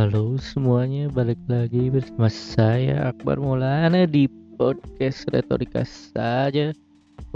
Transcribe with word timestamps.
Halo 0.00 0.40
semuanya, 0.40 1.12
balik 1.12 1.36
lagi 1.44 1.92
bersama 1.92 2.32
saya 2.32 3.12
Akbar 3.12 3.36
Maulana 3.36 4.08
di 4.08 4.32
podcast 4.56 5.28
Retorika 5.28 5.84
saja. 5.84 6.72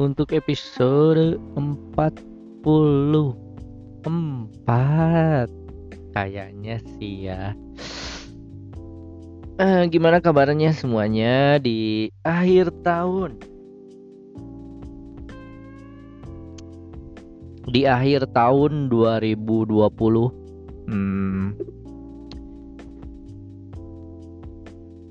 Untuk 0.00 0.32
episode 0.32 1.36
44 1.60 4.08
kayaknya 6.16 6.80
sih 6.96 7.28
ya. 7.28 7.52
Eh, 9.60 9.84
gimana 9.92 10.24
kabarnya 10.24 10.72
semuanya 10.72 11.60
di 11.60 12.08
akhir 12.24 12.72
tahun? 12.80 13.44
Di 17.68 17.84
akhir 17.84 18.32
tahun 18.32 18.88
2020 18.88 20.88
hmm, 20.88 21.73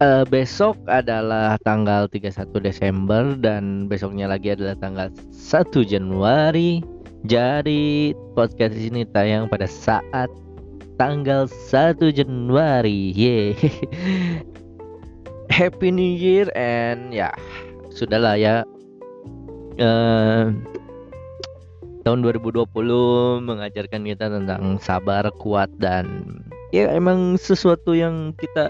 uh, 0.04 0.24
besok 0.28 0.76
adalah 0.92 1.56
tanggal 1.64 2.12
31 2.12 2.52
Desember 2.60 3.24
dan 3.40 3.88
besoknya 3.88 4.28
lagi 4.28 4.52
adalah 4.52 4.76
tanggal 4.76 5.08
1 5.32 5.72
Januari. 5.88 6.84
Jadi 7.24 8.12
podcast 8.36 8.76
ini 8.76 9.08
tayang 9.08 9.48
pada 9.48 9.64
saat 9.64 10.28
tanggal 11.00 11.48
1 11.48 12.04
Januari. 12.12 13.16
Yeah. 13.16 13.56
Happy 15.54 15.94
New 15.94 16.14
Year 16.20 16.52
and 16.58 17.16
ya 17.16 17.32
sudahlah 17.96 18.36
ya. 18.36 18.68
Uh, 19.80 20.54
tahun 22.04 22.20
2020 22.22 22.68
mengajarkan 23.42 24.02
kita 24.04 24.28
tentang 24.28 24.78
sabar, 24.84 25.32
kuat 25.40 25.72
dan 25.80 26.36
ya 26.76 26.92
emang 26.92 27.40
sesuatu 27.40 27.96
yang 27.96 28.36
kita 28.36 28.68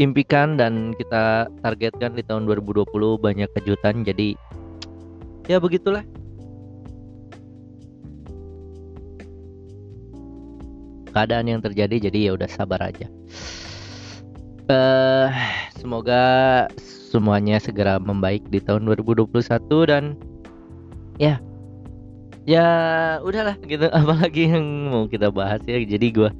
impikan 0.00 0.56
dan 0.56 0.96
kita 0.96 1.52
targetkan 1.60 2.16
di 2.16 2.24
tahun 2.24 2.48
2020 2.48 2.88
banyak 3.20 3.50
kejutan 3.60 4.06
jadi 4.06 4.36
ya 5.50 5.58
begitulah. 5.60 6.04
Keadaan 11.12 11.44
yang 11.44 11.60
terjadi 11.60 12.08
jadi 12.08 12.18
ya 12.28 12.40
udah 12.40 12.48
sabar 12.48 12.80
aja. 12.80 13.04
Uh, 14.72 15.28
semoga 15.76 16.64
semuanya 17.12 17.60
segera 17.60 18.00
membaik 18.00 18.40
di 18.48 18.64
tahun 18.64 18.88
2021 18.88 19.28
dan 19.92 20.16
ya 21.20 21.36
ya 22.48 22.66
udahlah 23.20 23.60
gitu. 23.68 23.92
Apalagi 23.98 24.56
yang 24.56 24.88
mau 24.88 25.04
kita 25.04 25.28
bahas 25.28 25.60
ya? 25.68 25.76
Jadi 25.84 26.16
gue 26.16 26.30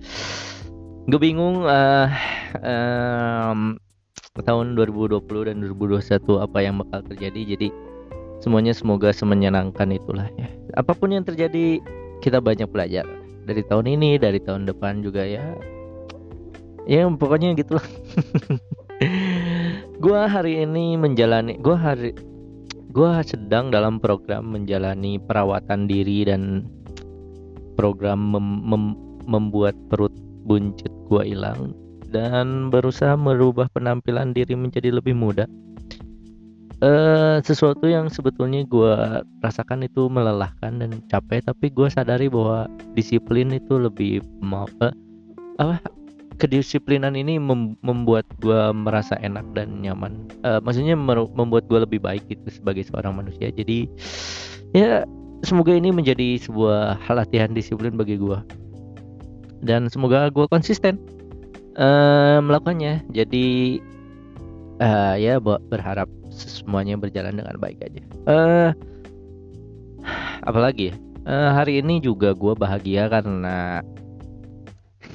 gue 1.05 1.20
bingung 1.20 1.69
uh, 1.69 2.08
um, 2.61 3.81
tahun 4.41 4.67
2020 4.77 5.20
dan 5.48 5.56
2021 5.61 6.45
apa 6.45 6.58
yang 6.64 6.81
bakal 6.81 7.00
terjadi. 7.12 7.41
Jadi 7.56 7.69
semuanya 8.41 8.72
semoga 8.72 9.12
semenyenangkan 9.12 9.92
itulah 9.92 10.28
ya. 10.41 10.48
Apa 10.77 10.97
pun 10.97 11.12
yang 11.12 11.25
terjadi 11.25 11.80
kita 12.25 12.41
banyak 12.41 12.69
belajar. 12.69 13.05
Dari 13.42 13.62
tahun 13.67 13.91
ini 13.98 14.17
dari 14.17 14.41
tahun 14.41 14.64
depan 14.64 15.05
juga 15.05 15.27
ya. 15.27 15.45
Ya 16.89 17.06
pokoknya 17.06 17.55
gitulah. 17.55 17.84
Gua 20.03 20.27
hari 20.27 20.67
ini 20.67 20.98
menjalani 20.98 21.58
gua 21.62 21.78
hari 21.78 22.11
gua 22.91 23.23
sedang 23.23 23.70
dalam 23.70 24.03
program 24.03 24.50
menjalani 24.50 25.19
perawatan 25.23 25.86
diri 25.86 26.27
dan 26.27 26.67
program 27.78 28.34
mem 28.34 28.67
mem 28.67 28.84
membuat 29.27 29.78
perut 29.86 30.11
buncit 30.42 30.91
gua 31.06 31.23
hilang 31.23 31.70
dan 32.12 32.68
berusaha 32.68 33.17
merubah 33.17 33.67
penampilan 33.73 34.36
diri 34.36 34.52
menjadi 34.52 34.92
lebih 34.92 35.17
muda. 35.17 35.48
Uh, 36.83 37.39
sesuatu 37.46 37.86
yang 37.86 38.11
sebetulnya 38.11 38.67
gue 38.67 39.23
rasakan 39.39 39.86
itu 39.86 40.11
melelahkan 40.11 40.83
dan 40.83 40.98
capek, 41.06 41.40
tapi 41.46 41.70
gue 41.70 41.86
sadari 41.86 42.27
bahwa 42.27 42.67
disiplin 42.98 43.55
itu 43.55 43.78
lebih 43.78 44.20
mau 44.42 44.67
uh, 44.83 44.90
apa 45.62 45.78
kedisiplinan 46.42 47.14
ini 47.14 47.39
mem 47.39 47.78
membuat 47.86 48.27
gue 48.42 48.74
merasa 48.74 49.14
enak 49.23 49.46
dan 49.55 49.79
nyaman. 49.79 50.27
Uh, 50.42 50.58
maksudnya 50.58 50.98
membuat 50.98 51.70
gue 51.70 51.86
lebih 51.86 52.02
baik 52.02 52.27
itu 52.27 52.50
sebagai 52.50 52.83
seorang 52.83 53.14
manusia. 53.14 53.55
Jadi 53.55 53.86
ya 54.74 55.06
semoga 55.46 55.70
ini 55.70 55.94
menjadi 55.94 56.34
sebuah 56.42 56.98
latihan 57.14 57.55
disiplin 57.55 57.94
bagi 57.94 58.18
gue 58.18 58.42
dan 59.62 59.86
semoga 59.86 60.29
gue 60.29 60.44
konsisten 60.50 60.98
melakukannya. 61.77 63.05
Jadi 63.12 63.80
uh, 64.83 65.14
ya 65.18 65.38
berharap 65.42 66.10
semuanya 66.33 66.98
berjalan 66.98 67.38
dengan 67.38 67.56
baik 67.60 67.78
aja. 67.84 68.02
Uh, 68.27 68.70
apalagi 70.42 70.90
uh, 71.28 71.55
hari 71.55 71.78
ini 71.78 72.02
juga 72.02 72.34
gue 72.34 72.55
bahagia 72.56 73.06
karena 73.06 73.82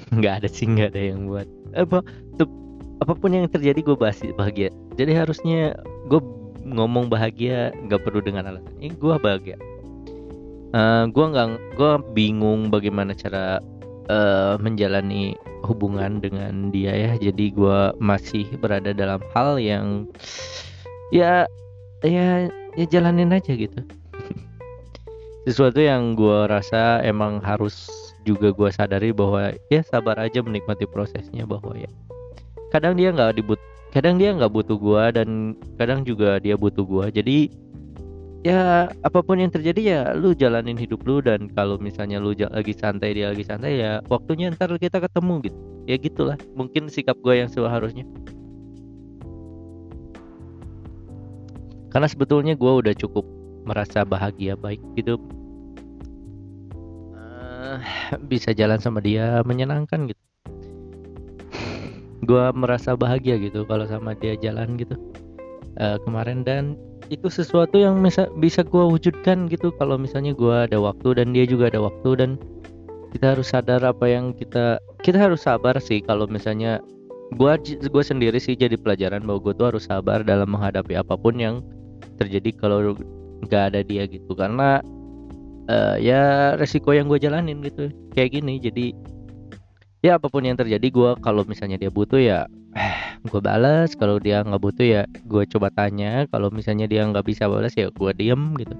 nggak 0.15 0.33
ada 0.43 0.47
sih 0.47 0.67
nggak 0.69 0.95
ada 0.95 1.01
yang 1.13 1.27
buat. 1.27 1.47
Apa 1.75 2.05
tuh 2.39 2.47
apa 3.03 3.13
pun 3.13 3.35
yang 3.35 3.49
terjadi 3.51 3.79
gue 3.83 3.97
bahagia. 4.33 4.69
Jadi 4.97 5.11
harusnya 5.13 5.77
gue 6.07 6.21
ngomong 6.67 7.07
bahagia 7.07 7.71
nggak 7.87 8.03
perlu 8.03 8.19
dengan 8.19 8.51
alasan 8.51 8.75
ini 8.79 8.95
gue 8.95 9.15
bahagia. 9.19 9.57
Uh, 10.75 11.07
gue 11.07 11.25
nggak 11.31 11.79
gue 11.79 11.91
bingung 12.11 12.67
bagaimana 12.67 13.15
cara 13.15 13.63
uh, 14.07 14.55
menjalani 14.59 15.37
hubungan 15.63 16.19
dengan 16.19 16.73
dia 16.73 16.91
ya. 16.95 17.11
Jadi 17.19 17.53
gue 17.53 17.79
masih 18.01 18.47
berada 18.59 18.91
dalam 18.91 19.21
hal 19.35 19.59
yang 19.59 20.07
ya 21.13 21.47
ya 22.03 22.51
ya 22.75 22.85
jalanin 22.87 23.31
aja 23.35 23.55
gitu. 23.55 23.79
Sesuatu 25.47 25.79
yang 25.79 26.15
gue 26.19 26.49
rasa 26.51 26.99
emang 27.03 27.39
harus 27.39 27.87
juga 28.27 28.51
gue 28.51 28.69
sadari 28.75 29.15
bahwa 29.15 29.55
ya 29.71 29.79
sabar 29.87 30.19
aja 30.19 30.43
menikmati 30.43 30.83
prosesnya 30.83 31.47
bahwa 31.47 31.71
ya 31.79 31.87
kadang 32.75 32.99
dia 32.99 33.15
nggak 33.15 33.39
dibut 33.39 33.55
kadang 33.95 34.19
dia 34.19 34.35
nggak 34.35 34.51
butuh 34.51 34.75
gue 34.75 35.03
dan 35.15 35.55
kadang 35.79 36.03
juga 36.03 36.43
dia 36.43 36.59
butuh 36.59 36.83
gue 36.83 37.23
jadi 37.23 37.47
ya 38.47 38.87
apa 39.03 39.19
pun 39.19 39.43
yang 39.43 39.51
terjadi 39.51 39.81
ya 39.83 40.01
lu 40.15 40.31
jalanin 40.31 40.79
hidup 40.79 41.03
lu. 41.03 41.19
Dan 41.19 41.51
kalau 41.51 41.75
misalnya 41.75 42.23
lu 42.23 42.31
lagi 42.31 42.71
santai 42.71 43.19
dia 43.19 43.35
lagi 43.35 43.43
santai 43.43 43.83
ya 43.83 43.99
waktunya 44.07 44.47
ntar 44.55 44.71
kita 44.79 45.03
ketemu 45.03 45.51
gitu. 45.51 45.59
Ya 45.87 45.95
gitulah 45.99 46.39
mungkin 46.55 46.87
sikap 46.87 47.19
gue 47.19 47.43
yang 47.43 47.51
seharusnya. 47.51 48.07
Karena 51.91 52.07
sebetulnya 52.07 52.55
gue 52.55 52.71
udah 52.71 52.95
cukup 52.95 53.27
merasa 53.67 54.07
bahagia 54.07 54.55
baik 54.55 54.79
gitu 54.95 55.19
bisa 58.31 58.55
jalan 58.55 58.79
sama 58.79 59.03
dia 59.03 59.43
menyenangkan 59.43 60.07
gitu. 60.07 60.23
Gue 62.27 62.45
merasa 62.55 62.97
bahagia 62.97 63.39
gitu 63.39 63.63
kalau 63.67 63.87
sama 63.87 64.15
dia 64.17 64.35
jalan 64.39 64.75
gitu. 64.79 64.95
Uh, 65.77 66.01
kemarin 66.01 66.41
dan 66.41 66.73
itu 67.07 67.27
sesuatu 67.31 67.79
yang 67.79 67.99
bisa 68.03 68.27
bisa 68.37 68.61
gue 68.63 68.83
wujudkan 68.83 69.47
gitu. 69.47 69.71
Kalau 69.75 69.95
misalnya 69.95 70.35
gue 70.35 70.55
ada 70.69 70.77
waktu 70.79 71.17
dan 71.17 71.31
dia 71.31 71.47
juga 71.47 71.71
ada 71.71 71.83
waktu 71.83 72.09
dan 72.19 72.29
kita 73.15 73.35
harus 73.35 73.47
sadar 73.49 73.81
apa 73.87 74.05
yang 74.05 74.35
kita 74.35 74.81
kita 75.01 75.17
harus 75.17 75.43
sabar 75.43 75.75
sih. 75.79 76.03
Kalau 76.03 76.27
misalnya 76.27 76.83
gue 77.35 77.53
gue 77.87 78.03
sendiri 78.03 78.39
sih 78.39 78.55
jadi 78.55 78.75
pelajaran 78.79 79.23
bahwa 79.23 79.39
gue 79.49 79.53
tuh 79.55 79.67
harus 79.75 79.83
sabar 79.87 80.23
dalam 80.23 80.51
menghadapi 80.51 80.95
apa 80.95 81.15
pun 81.15 81.35
yang 81.39 81.63
terjadi 82.19 82.55
kalau 82.55 82.95
nggak 83.47 83.63
ada 83.73 83.81
dia 83.83 84.05
gitu. 84.07 84.31
Karena 84.35 84.83
uh, 85.71 85.95
ya 85.99 86.53
resiko 86.59 86.91
yang 86.91 87.07
gue 87.07 87.19
jalanin 87.19 87.63
gitu. 87.63 87.91
Kayak 88.15 88.41
gini 88.41 88.59
jadi 88.59 88.85
ya 90.07 90.15
apa 90.15 90.31
pun 90.31 90.47
yang 90.47 90.55
terjadi 90.55 90.87
gue 90.87 91.11
kalau 91.19 91.43
misalnya 91.43 91.75
dia 91.75 91.91
butuh 91.91 92.19
ya 92.19 92.47
gue 93.27 93.41
balas 93.41 93.97
kalau 93.97 94.21
dia 94.21 94.45
nggak 94.45 94.61
butuh 94.61 94.85
ya 94.85 95.01
gue 95.25 95.43
coba 95.49 95.67
tanya. 95.73 96.25
Kalau 96.29 96.47
misalnya 96.53 96.85
dia 96.87 97.03
nggak 97.03 97.25
bisa 97.27 97.49
balas 97.49 97.73
ya 97.75 97.91
gue 97.91 98.11
diem 98.15 98.55
gitu. 98.55 98.75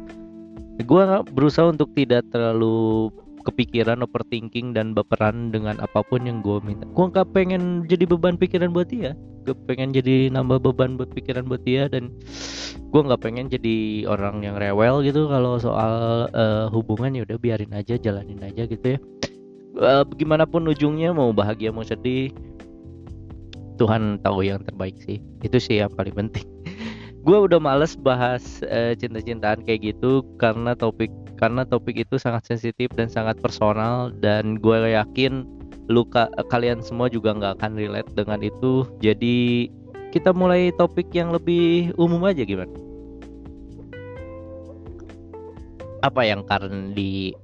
Gue 0.85 1.03
berusaha 1.33 1.73
untuk 1.73 1.91
tidak 1.97 2.23
terlalu 2.29 3.09
kepikiran 3.43 4.03
overthinking 4.03 4.75
dan 4.75 4.91
berperan 4.91 5.55
dengan 5.55 5.79
apa 5.79 6.03
pun 6.03 6.27
yang 6.27 6.43
gue 6.43 6.59
minta. 6.61 6.85
Gue 6.91 7.05
nggak 7.09 7.31
pengen 7.33 7.87
jadi 7.87 8.03
beban 8.05 8.35
pikiran 8.37 8.71
buat 8.75 8.91
dia. 8.91 9.17
Gue 9.47 9.55
pengen 9.65 9.95
jadi 9.95 10.29
nambah 10.29 10.61
beban 10.61 10.99
buat 10.99 11.09
pikiran 11.15 11.47
buat 11.47 11.63
dia 11.63 11.87
dan 11.87 12.11
gue 12.91 13.01
nggak 13.01 13.23
pengen 13.23 13.47
jadi 13.47 14.05
orang 14.05 14.43
yang 14.43 14.59
rewel 14.59 15.01
gitu 15.01 15.31
kalau 15.31 15.57
soal 15.57 16.27
uh, 16.35 16.67
hubungan. 16.69 17.15
Ya 17.15 17.21
udah 17.25 17.37
biarin 17.39 17.73
aja 17.73 17.97
jalanin 17.97 18.39
aja 18.43 18.67
gitu 18.67 18.95
ya 18.95 18.99
uh, 19.79 20.03
gimana 20.17 20.43
ujungnya 20.49 21.13
mau 21.13 21.29
bahagia 21.31 21.69
mau 21.69 21.85
sedih 21.85 22.33
Tuhan 23.77 24.17
tahu 24.25 24.41
yang 24.41 24.61
terbaik 24.65 24.97
sih. 25.05 25.21
Itu 25.45 25.61
sih 25.61 25.79
yang 25.79 25.93
paling 25.93 26.17
penting. 26.17 26.45
Gue 27.25 27.37
udah 27.45 27.61
males 27.61 27.93
bahas 27.93 28.65
uh, 28.65 28.97
cinta-cintaan 28.97 29.61
kayak 29.63 29.93
gitu 29.93 30.25
karena 30.41 30.73
topik 30.73 31.13
karena 31.37 31.61
topik 31.63 32.01
itu 32.01 32.17
sangat 32.17 32.49
sensitif 32.49 32.89
dan 32.97 33.13
sangat 33.13 33.37
personal 33.37 34.09
dan 34.25 34.57
gue 34.57 34.73
yakin 34.97 35.45
luka 35.85 36.25
kalian 36.49 36.81
semua 36.81 37.13
juga 37.13 37.37
nggak 37.37 37.61
akan 37.61 37.77
relate 37.77 38.09
dengan 38.17 38.41
itu. 38.41 38.89
Jadi 39.05 39.69
kita 40.09 40.33
mulai 40.33 40.73
topik 40.73 41.13
yang 41.13 41.29
lebih 41.29 41.93
umum 42.01 42.25
aja 42.25 42.41
gimana? 42.41 42.73
Apa 46.01 46.25
yang 46.25 46.41
karena 46.49 46.89
di 46.97 47.37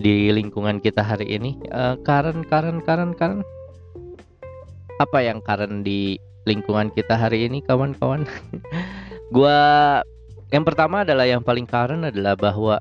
di 0.00 0.32
lingkungan 0.32 0.80
kita 0.80 1.00
hari 1.00 1.26
ini. 1.36 1.56
Uh, 1.72 1.96
Karen 2.04 2.44
Karen 2.46 2.82
Karen 2.84 3.12
Karen. 3.16 3.40
Apa 5.00 5.20
yang 5.20 5.44
Karen 5.44 5.84
di 5.84 6.16
lingkungan 6.48 6.88
kita 6.92 7.16
hari 7.16 7.48
ini 7.48 7.60
kawan-kawan? 7.64 8.24
Gua 9.36 10.00
yang 10.54 10.62
pertama 10.62 11.02
adalah 11.02 11.26
yang 11.26 11.42
paling 11.42 11.66
Karen 11.66 12.06
adalah 12.06 12.38
bahwa 12.38 12.78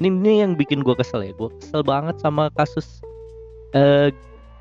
ini, 0.00 0.08
ini 0.08 0.32
yang 0.42 0.52
bikin 0.54 0.80
gua 0.82 0.96
kesel 0.98 1.26
ya. 1.26 1.32
Gua 1.36 1.52
kesel 1.58 1.82
banget 1.84 2.16
sama 2.22 2.50
kasus 2.54 3.02
uh, 3.76 4.08
eh, 4.08 4.14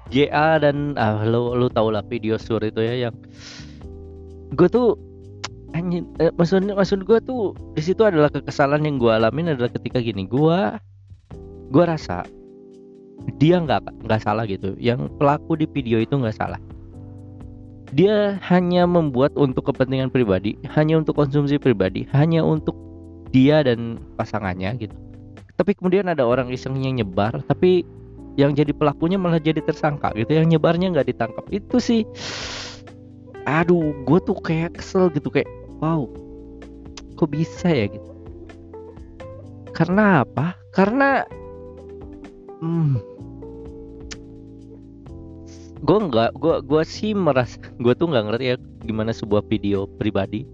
JA 0.07 0.59
dan 0.59 0.95
ah 0.95 1.23
lo 1.27 1.55
lo 1.55 1.67
tau 1.67 1.91
lah 1.91 2.03
video 2.03 2.39
sur 2.39 2.63
itu 2.63 2.79
ya 2.79 3.07
yang 3.07 3.15
gue 4.55 4.67
tuh 4.71 4.95
anjing 5.75 6.07
eh, 6.23 6.31
maksud 6.39 6.63
maksud 6.71 7.03
gue 7.03 7.19
tuh 7.27 7.51
di 7.75 7.83
situ 7.83 8.07
adalah 8.07 8.31
kekesalan 8.31 8.87
yang 8.87 8.95
gue 8.95 9.11
alamin 9.11 9.51
adalah 9.51 9.71
ketika 9.71 9.99
gini. 9.99 10.23
Gue 10.23 10.79
gue 11.67 11.83
rasa 11.83 12.23
dia 13.35 13.59
nggak 13.59 14.07
nggak 14.07 14.21
salah 14.23 14.47
gitu. 14.47 14.73
Yang 14.79 15.11
pelaku 15.19 15.59
di 15.59 15.65
video 15.67 15.99
itu 15.99 16.15
nggak 16.15 16.37
salah. 16.37 16.59
Dia 17.91 18.35
hanya 18.51 18.83
membuat 18.83 19.31
untuk 19.39 19.71
kepentingan 19.71 20.11
pribadi 20.11 20.59
hanya 20.75 20.99
untuk 20.99 21.15
konsumsi 21.15 21.55
pribadi 21.55 22.03
hanya 22.11 22.43
untuk 22.43 22.75
dia 23.31 23.63
dan 23.63 23.99
pasangannya 24.19 24.75
gitu. 24.79 24.95
Tapi 25.57 25.73
kemudian 25.75 26.07
ada 26.07 26.23
orang 26.23 26.51
iseng 26.51 26.77
yang 26.79 26.99
nyebar 26.99 27.41
tapi 27.47 27.83
yang 28.37 28.53
jadi 28.53 28.69
pelakunya 28.69 29.17
malah 29.17 29.41
jadi 29.41 29.59
tersangka 29.63 30.13
gitu. 30.15 30.35
Yang 30.35 30.55
nyebarnya 30.55 30.93
nggak 30.95 31.07
ditangkap. 31.15 31.45
Itu 31.51 31.79
sih 31.83 32.03
aduh 33.47 33.95
gue 34.03 34.19
tuh 34.27 34.35
kayak 34.43 34.75
kesel 34.75 35.07
gitu 35.15 35.31
kayak 35.31 35.47
wow 35.79 36.03
kok 37.17 37.31
bisa 37.33 37.71
ya? 37.71 37.89
gitu. 37.89 38.11
Karena 39.73 40.21
apa? 40.25 40.53
Karena 40.73 41.25
hmm, 42.61 42.97
gue 45.81 45.97
nggak 46.09 46.31
gue 46.41 46.55
gue 46.65 46.83
sih 46.87 47.13
merasa 47.13 47.61
gue 47.77 47.93
tuh 47.93 48.09
nggak 48.09 48.25
ngerti 48.31 48.45
ya 48.53 48.55
gimana 48.85 49.11
sebuah 49.13 49.45
video 49.45 49.85
pribadi. 49.99 50.47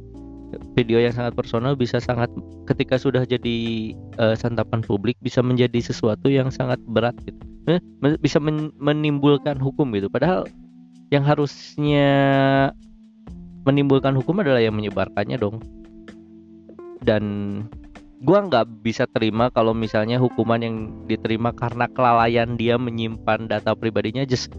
Video 0.77 1.01
yang 1.01 1.09
sangat 1.09 1.33
personal 1.33 1.73
bisa 1.73 1.97
sangat 1.97 2.29
ketika 2.69 3.01
sudah 3.01 3.25
jadi 3.25 3.89
uh, 4.21 4.37
santapan 4.37 4.85
publik 4.85 5.17
bisa 5.17 5.41
menjadi 5.41 5.81
sesuatu 5.81 6.29
yang 6.29 6.53
sangat 6.53 6.77
berat 6.85 7.17
gitu. 7.25 7.41
Eh, 7.73 7.81
bisa 8.21 8.37
men 8.37 8.69
menimbulkan 8.77 9.57
hukum 9.57 9.89
gitu. 9.97 10.13
Padahal 10.13 10.45
yang 11.09 11.25
harusnya 11.25 12.09
menimbulkan 13.65 14.13
hukum 14.13 14.45
adalah 14.45 14.61
yang 14.61 14.77
menyebarkannya 14.77 15.41
dong. 15.41 15.57
Dan 17.01 17.23
gua 18.23 18.47
nggak 18.47 18.81
bisa 18.81 19.03
terima 19.11 19.51
kalau 19.51 19.75
misalnya 19.75 20.17
hukuman 20.17 20.63
yang 20.63 20.75
diterima 21.05 21.51
karena 21.51 21.91
kelalaian 21.91 22.55
dia 22.55 22.79
menyimpan 22.79 23.51
data 23.51 23.75
pribadinya 23.75 24.23
just 24.23 24.49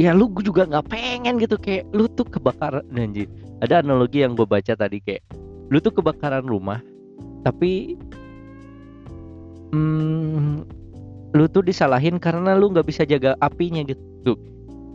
ya 0.00 0.16
lu 0.16 0.32
juga 0.40 0.64
nggak 0.64 0.88
pengen 0.88 1.36
gitu 1.36 1.60
kayak 1.60 1.84
lu 1.92 2.08
tuh 2.08 2.24
kebakaran 2.24 2.82
anjir 2.96 3.28
ada 3.60 3.84
analogi 3.84 4.24
yang 4.24 4.32
gue 4.32 4.48
baca 4.48 4.72
tadi 4.72 5.04
kayak 5.04 5.20
lu 5.68 5.76
tuh 5.78 5.92
kebakaran 5.92 6.48
rumah 6.48 6.80
tapi 7.44 8.00
hmm, 9.72 10.64
lu 11.32 11.44
tuh 11.48 11.64
disalahin 11.64 12.20
karena 12.20 12.54
lu 12.54 12.70
nggak 12.70 12.86
bisa 12.86 13.02
jaga 13.08 13.34
apinya 13.40 13.82
gitu. 13.82 14.36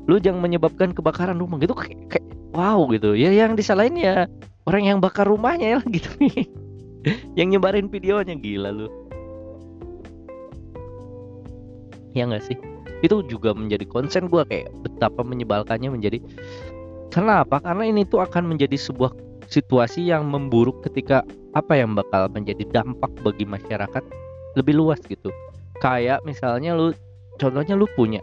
Lu 0.07 0.15
jangan 0.21 0.39
menyebabkan 0.39 0.95
kebakaran 0.95 1.35
rumah 1.35 1.59
gitu 1.59 1.75
kayak, 1.75 1.99
kayak 2.07 2.27
wow 2.55 2.87
gitu. 2.93 3.17
Ya 3.17 3.33
yang 3.33 3.57
disalahin 3.57 3.97
ya 3.97 4.29
orang 4.67 4.83
yang 4.83 4.97
bakar 4.99 5.25
rumahnya 5.25 5.79
ya 5.79 5.81
gitu. 5.95 6.11
Yang 7.39 7.47
nyebarin 7.55 7.87
videonya 7.87 8.35
gila 8.35 8.69
lu. 8.75 8.91
Ya 12.11 12.27
nggak 12.27 12.43
sih? 12.43 12.57
Itu 12.99 13.23
juga 13.31 13.55
menjadi 13.55 13.87
konsen 13.87 14.27
gue 14.27 14.43
kayak 14.43 14.67
betapa 14.83 15.23
menyebalkannya 15.23 15.87
menjadi. 15.87 16.19
Karena 17.13 17.47
apa 17.47 17.63
karena 17.63 17.87
ini 17.87 18.03
tuh 18.03 18.19
akan 18.19 18.51
menjadi 18.51 18.75
sebuah 18.75 19.15
situasi 19.47 20.03
yang 20.03 20.27
memburuk 20.27 20.83
ketika 20.83 21.23
apa 21.55 21.79
yang 21.79 21.95
bakal 21.95 22.27
menjadi 22.27 22.67
dampak 22.75 23.09
bagi 23.23 23.47
masyarakat 23.47 24.03
lebih 24.59 24.75
luas 24.75 24.99
gitu. 25.07 25.31
Kayak 25.79 26.25
misalnya 26.27 26.75
lu 26.75 26.91
contohnya 27.39 27.77
lu 27.77 27.87
punya 27.95 28.19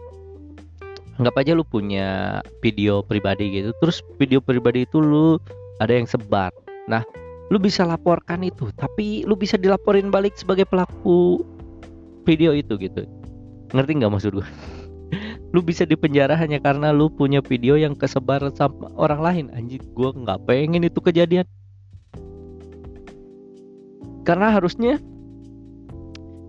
anggap 1.15 1.35
aja 1.39 1.55
lu 1.55 1.63
punya 1.63 2.39
video 2.59 2.99
pribadi 2.99 3.47
gitu 3.63 3.71
terus 3.79 4.03
video 4.19 4.43
pribadi 4.43 4.83
itu 4.83 4.99
lu 4.99 5.39
ada 5.79 5.93
yang 5.93 6.07
sebar. 6.07 6.51
Nah 6.87 7.03
lu 7.53 7.61
bisa 7.61 7.85
laporkan 7.85 8.41
itu 8.41 8.73
tapi 8.73 9.21
lu 9.21 9.37
bisa 9.37 9.53
dilaporin 9.55 10.09
balik 10.09 10.33
sebagai 10.33 10.65
pelaku 10.65 11.43
video 12.25 12.55
itu 12.55 12.77
gitu. 12.79 13.05
Ngerti 13.73 13.91
nggak 14.01 14.11
maksud 14.13 14.31
gue 14.41 14.47
lu 15.53 15.61
bisa 15.61 15.85
dipenjara 15.87 16.35
hanya 16.35 16.59
karena 16.59 16.91
lu 16.91 17.07
punya 17.07 17.39
video 17.39 17.77
yang 17.77 17.93
kesebar 17.95 18.43
sama 18.57 18.91
orang 18.97 19.21
lain. 19.21 19.45
Anjir 19.53 19.81
gue 19.83 20.09
nggak 20.11 20.47
pengen 20.49 20.83
itu 20.83 20.99
kejadian. 20.99 21.45
Karena 24.25 24.49
harusnya 24.49 24.97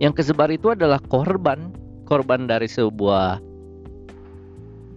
yang 0.00 0.16
kesebar 0.16 0.48
itu 0.48 0.72
adalah 0.72 1.00
korban. 1.12 1.72
Korban 2.06 2.46
dari 2.46 2.70
sebuah 2.70 3.42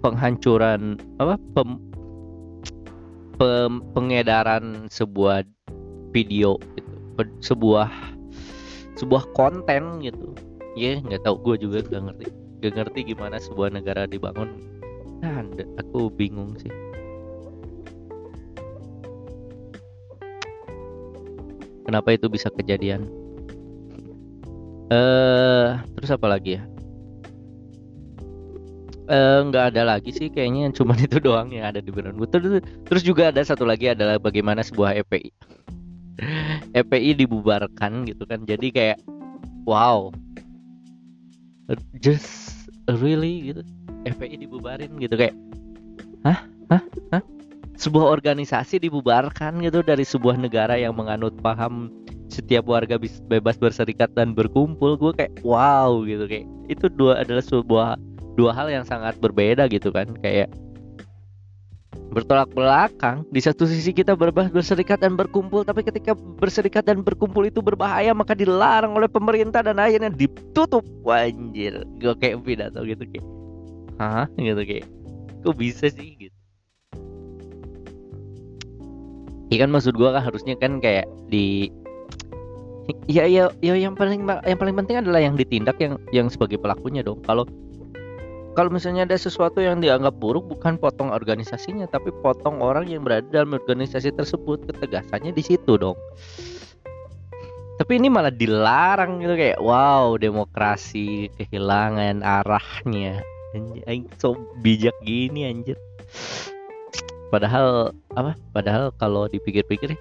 penghancuran 0.06 0.96
apa 1.20 1.36
pem, 1.58 1.82
pem, 3.40 3.80
pengedaran 3.96 4.92
sebuah 4.92 5.48
video 6.12 6.60
gitu. 6.76 6.92
Sebuah 7.40 7.88
sebuah 9.00 9.24
konten 9.32 10.04
gitu. 10.04 10.36
Ya 10.76 10.96
yeah, 10.96 10.98
nggak 11.02 11.24
tahu 11.24 11.36
gue 11.42 11.56
juga 11.64 11.80
gak 11.88 12.04
ngerti. 12.12 12.28
Gak 12.60 12.74
ngerti 12.76 13.00
gimana 13.16 13.40
sebuah 13.40 13.72
negara 13.72 14.04
dibangun. 14.04 14.60
Nah 15.24 15.44
aku 15.80 16.12
bingung 16.12 16.60
sih. 16.60 16.72
Kenapa 21.88 22.14
itu 22.14 22.30
bisa 22.30 22.52
kejadian? 22.54 23.08
Eh 24.92 24.94
uh, 24.94 25.82
terus 25.98 26.14
apa 26.14 26.28
lagi 26.30 26.60
ya 26.60 26.64
nggak 29.10 29.66
uh, 29.66 29.70
ada 29.74 29.84
lagi 29.84 30.14
sih 30.14 30.30
kayaknya 30.30 30.70
cuma 30.78 30.94
itu 30.94 31.18
doang 31.18 31.50
yang 31.50 31.66
ada 31.66 31.82
di 31.82 31.90
Brown 31.90 32.14
terus, 32.30 32.62
terus 32.86 33.02
juga 33.02 33.34
ada 33.34 33.42
satu 33.42 33.66
lagi 33.66 33.90
adalah 33.90 34.22
bagaimana 34.22 34.62
sebuah 34.62 35.02
EPI 35.02 35.34
EPI 36.80 37.16
dibubarkan 37.26 38.08
gitu 38.08 38.24
kan. 38.28 38.44
Jadi 38.46 38.72
kayak 38.72 39.00
wow. 39.64 40.12
Just 42.02 42.68
really 42.90 43.54
gitu. 43.54 43.62
EPI 44.08 44.48
dibubarin 44.48 44.96
gitu 44.98 45.16
kayak 45.20 45.36
hah? 46.26 46.40
Hah? 46.72 46.82
Hah? 47.14 47.24
Sebuah 47.80 48.12
organisasi 48.12 48.84
dibubarkan 48.84 49.64
gitu 49.64 49.80
dari 49.80 50.04
sebuah 50.04 50.36
negara 50.36 50.76
yang 50.76 51.00
menganut 51.00 51.32
paham 51.40 51.88
setiap 52.30 52.68
warga 52.68 53.00
bebas 53.00 53.56
berserikat 53.56 54.12
dan 54.18 54.36
berkumpul. 54.36 55.00
Gue 55.00 55.16
kayak 55.16 55.40
wow 55.46 56.04
gitu. 56.04 56.28
Kayak 56.28 56.46
itu 56.68 56.86
dua 56.92 57.24
adalah 57.24 57.44
sebuah 57.44 57.96
dua 58.38 58.52
hal 58.54 58.68
yang 58.70 58.86
sangat 58.86 59.18
berbeda 59.18 59.66
gitu 59.72 59.90
kan. 59.94 60.10
Kayak 60.20 60.52
bertolak 62.10 62.50
belakang 62.58 63.22
di 63.30 63.38
satu 63.38 63.70
sisi 63.70 63.94
kita 63.94 64.18
berbahas 64.18 64.50
berserikat 64.50 64.98
dan 64.98 65.14
berkumpul 65.14 65.62
tapi 65.62 65.86
ketika 65.86 66.18
berserikat 66.18 66.82
dan 66.82 67.06
berkumpul 67.06 67.46
itu 67.46 67.62
berbahaya 67.62 68.18
maka 68.18 68.34
dilarang 68.34 68.98
oleh 68.98 69.06
pemerintah 69.06 69.62
dan 69.62 69.78
akhirnya 69.78 70.10
ditutup. 70.10 70.82
Wanjir 71.06 71.86
gue 72.02 72.14
kayak 72.18 72.42
pidato 72.42 72.82
gitu 72.82 73.06
kayak 73.06 73.26
hah? 74.02 74.26
Gitu 74.38 74.62
kayak 74.66 74.86
kok 75.46 75.56
bisa 75.56 75.86
sih? 75.94 76.18
Gitu. 76.18 76.36
Iya 79.50 79.66
kan 79.66 79.70
maksud 79.74 79.98
gue 79.98 80.10
kan 80.10 80.22
harusnya 80.22 80.54
kan 80.58 80.78
kayak 80.78 81.10
di 81.30 81.74
ya 83.06 83.26
ya 83.26 83.54
ya 83.62 83.74
yang 83.78 83.94
paling 83.94 84.26
yang 84.26 84.58
paling 84.58 84.76
penting 84.78 85.02
adalah 85.02 85.22
yang 85.22 85.38
ditindak 85.38 85.78
yang 85.82 85.98
yang 86.14 86.30
sebagai 86.30 86.58
pelakunya 86.62 87.02
dong. 87.02 87.22
Kalau 87.26 87.46
kalau 88.60 88.76
misalnya 88.76 89.08
ada 89.08 89.16
sesuatu 89.16 89.64
yang 89.64 89.80
dianggap 89.80 90.20
buruk 90.20 90.52
bukan 90.52 90.76
potong 90.76 91.16
organisasinya 91.16 91.88
tapi 91.88 92.12
potong 92.20 92.60
orang 92.60 92.92
yang 92.92 93.08
berada 93.08 93.24
dalam 93.32 93.56
organisasi 93.56 94.12
tersebut. 94.12 94.68
Ketegasannya 94.68 95.32
di 95.32 95.40
situ 95.40 95.80
dong. 95.80 95.96
Tapi 97.80 97.96
ini 97.96 98.12
malah 98.12 98.36
dilarang 98.36 99.24
gitu 99.24 99.40
kayak 99.40 99.64
wow 99.64 100.20
demokrasi 100.20 101.32
kehilangan 101.40 102.20
arahnya. 102.20 103.24
Anjir 103.56 104.12
so 104.20 104.36
bijak 104.60 104.92
gini 105.08 105.48
anjir. 105.48 105.80
Padahal 107.32 107.96
apa? 108.20 108.36
Padahal 108.52 108.92
kalau 109.00 109.32
dipikir-pikir 109.32 109.96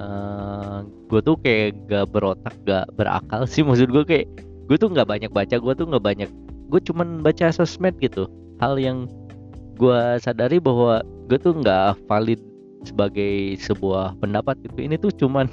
uh, 0.00 0.80
gue 1.12 1.20
tuh 1.20 1.36
kayak 1.44 1.76
gak 1.92 2.08
berotak 2.08 2.56
gak 2.64 2.88
berakal 2.96 3.44
sih. 3.44 3.60
Maksud 3.60 3.92
gue 3.92 4.04
kayak 4.08 4.48
gue 4.64 4.80
tuh 4.80 4.88
nggak 4.88 5.12
banyak 5.12 5.30
baca 5.34 5.60
gue 5.60 5.72
tuh 5.76 5.84
nggak 5.84 6.04
banyak 6.08 6.30
gue 6.70 6.80
cuman 6.86 7.20
baca 7.20 7.50
sosmed 7.50 7.98
gitu. 7.98 8.30
Hal 8.62 8.78
yang 8.78 9.10
gue 9.74 10.00
sadari 10.22 10.62
bahwa 10.62 11.02
gue 11.26 11.38
tuh 11.40 11.58
nggak 11.58 11.98
valid 12.06 12.38
sebagai 12.86 13.58
sebuah 13.58 14.16
pendapat 14.22 14.56
gitu. 14.64 14.78
Ini 14.86 14.96
tuh 15.02 15.12
cuman 15.12 15.50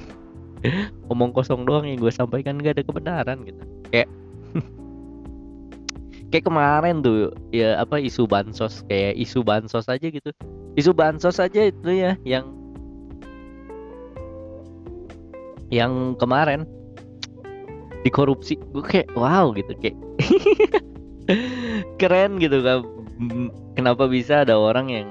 omong 1.12 1.34
kosong 1.34 1.66
doang 1.66 1.90
yang 1.90 1.98
gue 1.98 2.14
sampaikan 2.14 2.62
gak 2.62 2.78
ada 2.78 2.84
kebenaran 2.86 3.42
gitu. 3.44 3.62
Kayak 3.90 4.10
kayak 6.32 6.46
kemarin 6.46 7.02
tuh 7.02 7.34
ya 7.50 7.82
apa 7.82 7.98
isu 7.98 8.30
bansos 8.30 8.86
kayak 8.86 9.18
isu 9.18 9.42
bansos 9.42 9.90
aja 9.90 10.08
gitu. 10.08 10.30
Isu 10.78 10.94
bansos 10.94 11.42
aja 11.42 11.62
itu 11.66 11.90
ya 11.90 12.14
yang 12.22 12.46
yang 15.74 16.14
kemarin 16.16 16.64
dikorupsi. 18.06 18.56
Gue 18.72 18.86
kayak 18.86 19.10
wow 19.18 19.52
gitu 19.58 19.74
kayak 19.82 19.98
keren 22.02 22.40
gitu 22.42 22.64
kan. 22.64 22.84
Kenapa 23.76 24.10
bisa 24.10 24.46
ada 24.46 24.58
orang 24.58 24.88
yang 24.90 25.08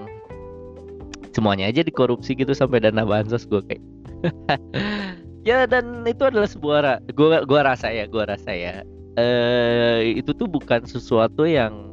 semuanya 1.36 1.68
aja 1.68 1.84
dikorupsi 1.84 2.32
gitu 2.32 2.56
sampai 2.56 2.80
dana 2.80 3.04
bansos 3.04 3.44
gue 3.46 3.62
kayak. 3.64 3.84
Ya 5.46 5.62
dan 5.62 6.02
itu 6.02 6.26
adalah 6.26 6.50
sebuah 6.50 7.06
gue 7.14 7.46
gua 7.46 7.60
rasa 7.62 7.86
ya 7.94 8.10
gue 8.10 8.18
rasa 8.18 8.50
ya. 8.50 8.82
Uh, 9.14 10.02
itu 10.02 10.34
tuh 10.34 10.50
bukan 10.50 10.82
sesuatu 10.82 11.46
yang 11.46 11.86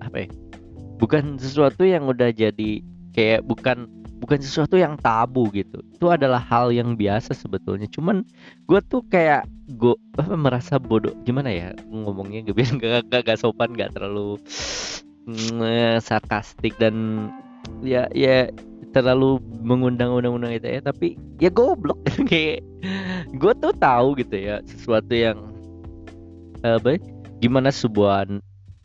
apa 0.00 0.24
ya 0.24 0.28
bukan 0.96 1.36
sesuatu 1.40 1.84
yang 1.84 2.08
udah 2.08 2.32
jadi 2.32 2.80
kayak 3.12 3.44
bukan 3.44 3.88
bukan 4.30 4.46
sesuatu 4.46 4.78
yang 4.78 4.94
tabu 4.94 5.50
gitu. 5.50 5.82
Itu 5.90 6.06
adalah 6.06 6.38
hal 6.38 6.70
yang 6.70 6.94
biasa 6.94 7.34
sebetulnya. 7.34 7.90
Cuman 7.90 8.22
gue 8.70 8.78
tuh 8.86 9.02
kayak 9.10 9.42
gue 9.74 9.98
apa, 10.14 10.38
merasa 10.38 10.78
bodoh. 10.78 11.10
Gimana 11.26 11.50
ya 11.50 11.74
ngomongnya? 11.90 12.46
Gue 12.46 12.62
biar 12.62 12.70
gak, 12.78 13.10
gak, 13.10 13.22
gak 13.26 13.38
sopan 13.42 13.74
gak 13.74 13.90
terlalu 13.98 14.38
mm, 15.26 15.98
sarkastik 15.98 16.78
dan 16.78 17.26
ya 17.82 18.06
ya 18.14 18.54
terlalu 18.94 19.42
mengundang 19.66 20.14
undang-undang 20.14 20.62
itu 20.62 20.78
ya. 20.78 20.78
Tapi 20.78 21.18
ya 21.42 21.50
goblok. 21.50 21.98
Kayak 22.30 22.62
gue 23.34 23.52
tuh 23.58 23.74
tahu 23.82 24.14
gitu 24.14 24.38
ya 24.38 24.62
sesuatu 24.62 25.10
yang 25.10 25.42
apa 26.62 27.02
gimana 27.42 27.74
sebuah 27.74 28.30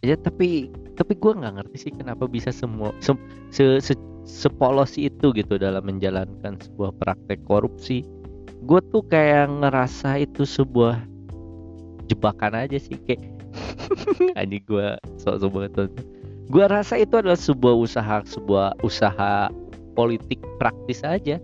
ya 0.05 0.15
tapi 0.21 0.69
tapi 0.95 1.17
gue 1.17 1.31
nggak 1.33 1.53
ngerti 1.59 1.77
sih 1.89 1.91
kenapa 1.91 2.29
bisa 2.29 2.53
semua 2.53 2.93
se, 3.03 3.11
se, 3.51 3.81
se, 3.83 3.93
sepolos 4.25 4.95
itu 4.95 5.33
gitu 5.35 5.57
dalam 5.59 5.85
menjalankan 5.85 6.57
sebuah 6.57 6.95
praktek 6.97 7.43
korupsi. 7.45 8.01
Gue 8.65 8.81
tuh 8.89 9.05
kayak 9.05 9.51
ngerasa 9.61 10.25
itu 10.25 10.47
sebuah 10.47 10.97
jebakan 12.09 12.65
aja 12.65 12.77
sih 12.77 12.97
kayak 13.05 13.21
ini 14.45 14.61
gue 14.65 14.97
sok-sok 15.21 15.49
banget 15.53 15.71
tuh. 15.77 15.89
Gue 16.49 16.65
rasa 16.65 16.97
itu 17.01 17.13
adalah 17.17 17.37
sebuah 17.37 17.75
usaha 17.77 18.21
sebuah 18.25 18.81
usaha 18.81 19.49
politik 19.93 20.41
praktis 20.57 21.01
aja. 21.05 21.37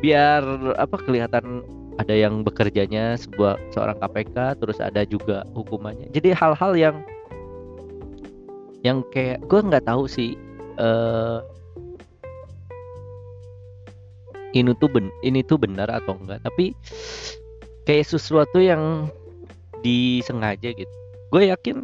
Biar 0.00 0.42
apa 0.76 0.96
kelihatan 0.98 1.62
ada 2.00 2.14
yang 2.16 2.40
bekerjanya 2.40 3.20
sebuah 3.20 3.60
seorang 3.76 4.00
KPK 4.00 4.36
terus 4.58 4.78
ada 4.80 5.04
juga 5.04 5.44
hukumannya. 5.52 6.08
Jadi 6.16 6.32
hal-hal 6.32 6.72
yang 6.74 6.96
yang 8.82 9.06
kayak 9.14 9.42
gue 9.46 9.60
nggak 9.62 9.86
tahu 9.86 10.10
sih 10.10 10.34
uh, 10.78 11.42
ini 14.52 14.74
tuh 14.76 14.88
ben 14.92 15.08
ini 15.24 15.40
tuh 15.46 15.56
benar 15.56 15.88
atau 15.88 16.18
enggak 16.18 16.44
tapi 16.44 16.76
kayak 17.88 18.06
sesuatu 18.06 18.62
yang 18.62 19.10
disengaja 19.82 20.70
gitu. 20.70 20.94
Gue 21.34 21.50
yakin 21.50 21.82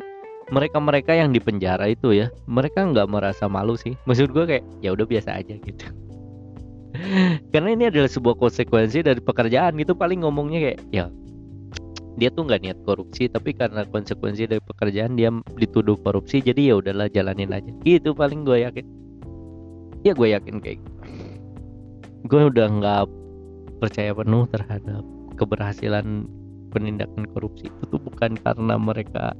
mereka-mereka 0.48 1.12
yang 1.12 1.34
di 1.34 1.42
penjara 1.42 1.90
itu 1.90 2.14
ya 2.14 2.32
mereka 2.48 2.86
nggak 2.86 3.10
merasa 3.10 3.50
malu 3.50 3.74
sih. 3.74 3.98
Maksud 4.06 4.30
gue 4.30 4.44
kayak 4.46 4.64
ya 4.80 4.94
udah 4.94 5.04
biasa 5.04 5.42
aja 5.42 5.58
gitu. 5.58 5.84
Karena 7.52 7.74
ini 7.74 7.90
adalah 7.90 8.08
sebuah 8.08 8.38
konsekuensi 8.38 9.04
dari 9.04 9.20
pekerjaan 9.20 9.76
gitu 9.76 9.98
paling 9.98 10.22
ngomongnya 10.22 10.72
kayak 10.72 10.78
ya 10.94 11.04
dia 12.18 12.34
tuh 12.34 12.50
nggak 12.50 12.66
niat 12.66 12.78
korupsi 12.82 13.30
tapi 13.30 13.54
karena 13.54 13.86
konsekuensi 13.86 14.50
dari 14.50 14.58
pekerjaan 14.58 15.14
dia 15.14 15.30
dituduh 15.54 15.94
korupsi 16.02 16.42
jadi 16.42 16.74
ya 16.74 16.82
udahlah 16.82 17.06
jalanin 17.06 17.54
aja. 17.54 17.70
Gitu 17.86 18.10
paling 18.12 18.42
gue 18.42 18.66
yakin. 18.66 18.86
Ya 20.02 20.12
gue 20.18 20.28
yakin 20.34 20.58
kayak 20.58 20.82
gitu. 20.82 20.92
gue 22.26 22.50
udah 22.50 22.66
nggak 22.66 23.04
percaya 23.78 24.10
penuh 24.10 24.44
terhadap 24.50 25.06
keberhasilan 25.38 26.26
penindakan 26.74 27.24
korupsi 27.30 27.70
itu 27.70 27.82
tuh 27.88 28.02
bukan 28.02 28.34
karena 28.42 28.74
mereka 28.74 29.32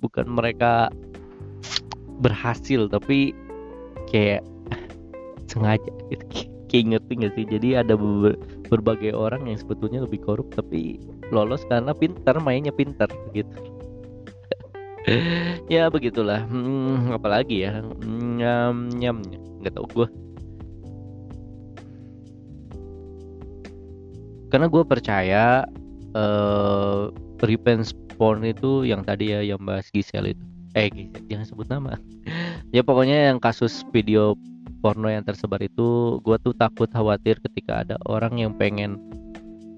bukan 0.00 0.26
mereka 0.26 0.88
berhasil 2.24 2.88
tapi 2.88 3.36
kayak 4.08 4.40
sengaja 5.52 5.92
gitu. 6.08 6.48
Kayak 6.72 6.96
ngerti 6.96 7.12
gak 7.20 7.32
sih. 7.36 7.44
Jadi 7.44 7.68
ada 7.76 7.94
berbagai 8.72 9.12
orang 9.12 9.44
yang 9.44 9.60
sebetulnya 9.60 10.08
lebih 10.08 10.24
korup 10.24 10.48
tapi 10.56 10.96
lolos 11.32 11.64
karena 11.66 11.96
pintar 11.96 12.36
mainnya 12.38 12.70
pintar 12.70 13.08
gitu. 13.32 13.50
Ya 15.66 15.90
begitulah. 15.90 16.46
Hmm, 16.46 17.10
apalagi 17.10 17.66
ya? 17.66 17.82
Nyam 18.06 18.86
nyam. 18.94 19.18
Nggak 19.58 19.74
tahu 19.74 19.86
gue 19.90 20.08
karena 24.52 24.68
gue 24.68 24.84
percaya 24.84 25.64
uh, 26.12 27.08
revenge 27.40 27.96
porn 28.20 28.44
itu 28.44 28.84
yang 28.84 29.00
tadi 29.00 29.32
ya 29.32 29.40
yang 29.40 29.64
bahas 29.64 29.88
Gisel 29.88 30.36
itu. 30.36 30.44
Eh 30.76 30.92
Gisel 30.92 31.24
jangan 31.32 31.46
sebut 31.48 31.66
nama. 31.72 31.96
Ya 32.72 32.80
pokoknya 32.80 33.28
yang 33.28 33.36
kasus 33.36 33.84
video 33.92 34.32
porno 34.80 35.12
yang 35.12 35.20
tersebar 35.20 35.60
itu 35.60 36.16
gue 36.24 36.36
tuh 36.40 36.56
takut 36.56 36.88
khawatir 36.88 37.36
ketika 37.44 37.84
ada 37.84 38.00
orang 38.08 38.40
yang 38.40 38.56
pengen 38.56 38.96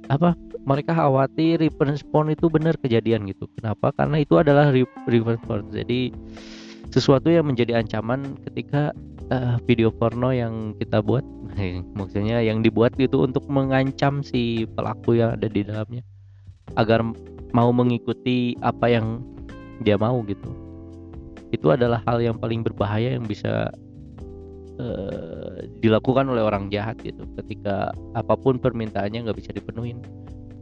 apa 0.07 0.39
mereka 0.65 0.97
khawatir 0.97 1.61
revenge 1.61 2.03
porn 2.09 2.33
itu 2.33 2.49
benar 2.49 2.77
kejadian 2.81 3.29
gitu. 3.29 3.49
Kenapa? 3.57 3.93
Karena 3.95 4.21
itu 4.21 4.41
adalah 4.41 4.73
revenge 5.09 5.43
porn 5.45 5.69
jadi 5.71 6.13
sesuatu 6.93 7.33
yang 7.33 7.49
menjadi 7.49 7.81
ancaman 7.81 8.39
ketika 8.49 8.93
uh, 9.33 9.57
video 9.65 9.91
porno 9.91 10.31
yang 10.31 10.77
kita 10.79 11.01
buat 11.05 11.25
maksudnya 11.99 12.41
yang 12.41 12.61
dibuat 12.65 12.97
itu 12.97 13.25
untuk 13.25 13.45
mengancam 13.49 14.25
si 14.25 14.65
pelaku 14.75 15.21
yang 15.21 15.37
ada 15.37 15.49
di 15.49 15.63
dalamnya. 15.65 16.03
Agar 16.81 17.05
mau 17.53 17.71
mengikuti 17.71 18.57
apa 18.65 18.89
yang 18.89 19.21
dia 19.85 20.01
mau 20.01 20.25
gitu. 20.25 20.49
Itu 21.53 21.71
adalah 21.71 22.03
hal 22.09 22.19
yang 22.19 22.41
paling 22.41 22.67
berbahaya 22.67 23.15
yang 23.15 23.29
bisa 23.29 23.71
Eh, 24.75 25.71
dilakukan 25.79 26.27
oleh 26.27 26.43
orang 26.43 26.67
jahat 26.67 26.99
gitu. 26.99 27.23
Ketika 27.39 27.95
apa 28.19 28.35
pun 28.35 28.59
permintaannya 28.59 29.23
nggak 29.23 29.39
bisa 29.39 29.55
dipenuhin 29.55 30.03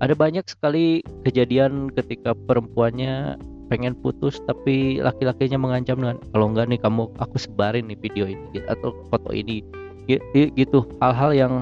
ada 0.01 0.15
banyak 0.17 0.47
sekali 0.49 1.05
kejadian 1.27 1.93
ketika 1.93 2.33
perempuannya 2.49 3.37
pengen 3.73 3.97
putus 3.97 4.37
tapi 4.45 5.01
laki-lakinya 5.01 5.57
mengancam 5.57 5.97
dengan 5.97 6.17
kalau 6.37 6.53
enggak 6.53 6.69
nih 6.69 6.81
kamu 6.81 7.09
aku 7.17 7.37
sebarin 7.41 7.89
nih 7.89 7.99
video 8.01 8.25
ini 8.29 8.45
gitu, 8.53 8.67
atau 8.69 8.93
foto 9.09 9.33
ini. 9.33 9.65
Gitu. 10.33 10.79
Hal-hal 11.01 11.31
yang 11.33 11.55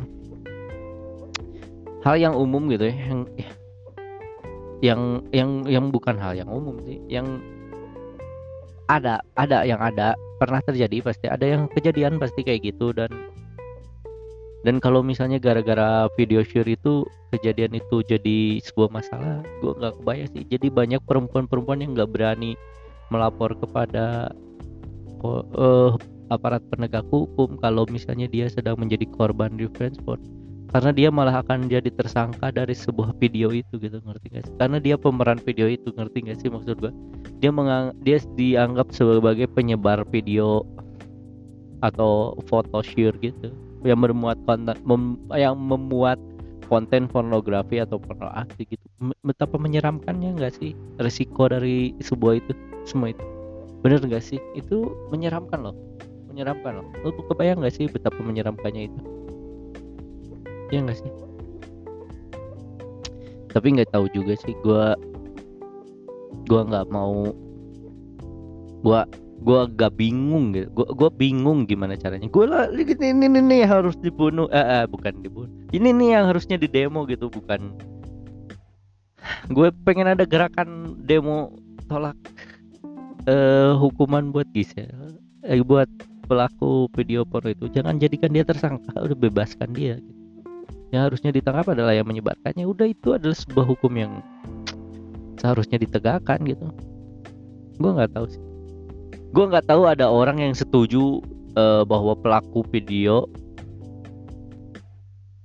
hal 2.01 2.17
yang 2.17 2.33
umum 2.33 2.67
gitu 2.73 2.89
ya 2.89 2.97
yang 2.97 3.21
yang 4.81 5.01
yang 5.31 5.51
yang 5.69 5.85
bukan 5.93 6.17
hal 6.17 6.33
yang 6.33 6.49
umum 6.49 6.81
sih 6.89 6.97
yang 7.13 7.45
ada 8.89 9.21
ada 9.37 9.63
yang 9.63 9.79
ada 9.79 10.19
pernah 10.43 10.59
terjadi 10.65 11.05
pasti. 11.05 11.31
Ada 11.31 11.47
yang 11.47 11.63
kejadian 11.71 12.19
pasti 12.19 12.43
kayak 12.43 12.75
gitu 12.75 12.91
dan 12.91 13.13
dan 14.61 14.77
kalau 14.77 15.01
misalnya 15.01 15.41
gara-gara 15.41 16.05
video 16.21 16.45
share 16.45 16.69
itu 16.69 17.09
kejadian 17.33 17.81
itu 17.81 18.05
jadi 18.05 18.61
sebuah 18.61 18.93
masalah 18.93 19.41
gue 19.65 19.73
nggak 19.73 19.95
kebayang 20.03 20.29
sih. 20.37 20.45
Jadi 20.45 20.69
banyak 20.69 21.01
perempuan-perempuan 21.09 21.81
yang 21.81 21.97
nggak 21.97 22.13
berani 22.13 22.53
melapor 23.09 23.57
kepada 23.57 24.29
uh, 25.25 25.97
aparat 26.29 26.61
penegak 26.69 27.09
hukum 27.09 27.57
kalau 27.65 27.89
misalnya 27.89 28.29
dia 28.29 28.53
sedang 28.53 28.77
menjadi 28.77 29.09
korban 29.17 29.57
revenge 29.57 29.97
porn. 30.05 30.21
Karena 30.71 30.95
dia 30.95 31.11
malah 31.11 31.43
akan 31.43 31.67
jadi 31.67 31.91
tersangka 31.91 32.55
dari 32.55 32.77
sebuah 32.77 33.19
video 33.19 33.51
itu 33.51 33.75
gitu 33.75 33.99
ngerti 34.07 34.39
gak 34.39 34.45
sih? 34.47 34.55
Karena 34.55 34.79
dia 34.79 34.95
pemeran 34.95 35.43
video 35.43 35.67
itu 35.67 35.91
ngerti 35.91 36.31
gak 36.31 36.39
sih 36.39 36.47
maksud 36.47 36.79
gua? 36.79 36.95
Dia 37.43 37.51
mengang 37.51 37.91
dia 38.07 38.23
dianggap 38.39 38.95
sebagai 38.95 39.51
penyebar 39.51 40.07
video 40.15 40.63
atau 41.83 42.39
foto 42.47 42.87
share 42.87 43.19
gitu 43.19 43.51
yang 43.85 44.01
memuat 44.01 44.39
konten 44.45 44.77
mem, 44.85 45.17
yang 45.35 45.57
memuat 45.57 46.21
konten 46.71 47.11
pornografi 47.11 47.83
atau 47.83 47.99
pornografi 47.99 48.69
gitu. 48.69 48.87
Betapa 49.27 49.59
menyeramkannya 49.59 50.39
nggak 50.39 50.55
sih 50.61 50.77
resiko 51.03 51.51
dari 51.51 51.97
sebuah 52.05 52.41
itu 52.45 52.53
semua 52.87 53.11
itu? 53.13 53.25
Bener 53.81 54.01
nggak 54.05 54.23
sih? 54.23 54.39
Itu 54.55 54.95
menyeramkan 55.11 55.65
loh 55.65 55.77
menyeramkan 56.31 56.81
loh. 56.81 56.89
Lu 57.03 57.11
kebayang 57.27 57.67
gak 57.67 57.75
sih 57.75 57.91
betapa 57.91 58.23
menyeramkannya 58.23 58.87
itu? 58.87 59.01
Ya 60.71 60.79
nggak 60.79 61.03
sih? 61.03 61.11
Tapi 63.51 63.67
nggak 63.75 63.91
tahu 63.91 64.07
juga 64.15 64.39
sih 64.39 64.55
gue 64.63 64.85
gue 66.47 66.61
nggak 66.63 66.87
mau 66.95 67.35
gue 68.81 69.01
gue 69.41 69.61
gak 69.73 69.97
bingung 69.97 70.53
gitu. 70.53 70.69
Gue 70.77 70.87
gue 70.93 71.11
bingung 71.17 71.65
gimana 71.65 71.97
caranya. 71.97 72.29
Gue 72.29 72.45
lah 72.45 72.69
ini 72.69 72.93
ini, 72.93 73.27
ini 73.41 73.59
harus 73.65 73.97
dibunuh. 73.97 74.47
Eh, 74.53 74.61
eh 74.61 74.85
bukan 74.85 75.25
dibunuh. 75.25 75.51
Ini 75.73 75.89
nih 75.97 76.09
yang 76.21 76.25
harusnya 76.29 76.61
di 76.61 76.69
demo 76.69 77.09
gitu 77.09 77.33
bukan. 77.33 77.73
Gue 79.49 79.73
pengen 79.85 80.13
ada 80.13 80.29
gerakan 80.29 81.01
demo 81.05 81.57
tolak 81.89 82.17
uh, 83.27 83.77
hukuman 83.77 84.31
buat 84.31 84.47
Gisel 84.53 85.19
eh, 85.45 85.65
buat 85.65 85.89
pelaku 86.29 86.93
video 86.93 87.25
porno 87.25 87.51
itu. 87.51 87.67
Jangan 87.73 87.97
jadikan 87.97 88.31
dia 88.37 88.45
tersangka. 88.45 88.93
Udah 89.01 89.17
bebaskan 89.17 89.73
dia. 89.73 89.97
Gitu. 89.99 90.19
yang 90.91 91.07
harusnya 91.07 91.31
ditangkap 91.31 91.71
adalah 91.71 91.95
yang 91.95 92.03
menyebarkannya 92.03 92.67
udah 92.67 92.91
itu 92.91 93.15
adalah 93.15 93.39
sebuah 93.39 93.63
hukum 93.63 93.95
yang 93.95 94.27
seharusnya 95.39 95.79
ditegakkan 95.79 96.43
gitu. 96.43 96.67
Gue 97.79 97.95
nggak 97.95 98.11
tahu 98.11 98.27
sih 98.27 98.50
gue 99.31 99.45
nggak 99.47 99.71
tahu 99.71 99.87
ada 99.87 100.11
orang 100.11 100.43
yang 100.43 100.55
setuju 100.55 101.23
uh, 101.55 101.87
bahwa 101.87 102.19
pelaku 102.19 102.67
video 102.71 103.31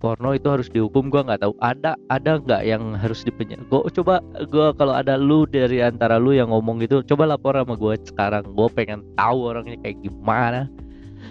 porno 0.05 0.37
itu 0.37 0.45
harus 0.53 0.69
dihukum. 0.69 1.09
Gue 1.09 1.25
nggak 1.25 1.41
tahu. 1.41 1.57
Ada 1.65 1.97
ada 2.13 2.37
nggak 2.37 2.61
yang 2.61 2.93
harus 2.93 3.25
dipenjara 3.25 3.65
gue 3.65 3.81
coba 4.01 4.21
gue 4.37 4.67
kalau 4.77 4.93
ada 4.93 5.17
lu 5.17 5.49
dari 5.49 5.81
antara 5.81 6.21
lu 6.21 6.37
yang 6.37 6.53
ngomong 6.53 6.77
gitu 6.85 7.01
coba 7.01 7.33
lapor 7.33 7.57
sama 7.57 7.73
gue 7.73 7.97
sekarang. 8.05 8.45
Gue 8.53 8.69
pengen 8.69 9.01
tahu 9.17 9.49
orangnya 9.49 9.81
kayak 9.81 9.97
gimana. 10.05 10.69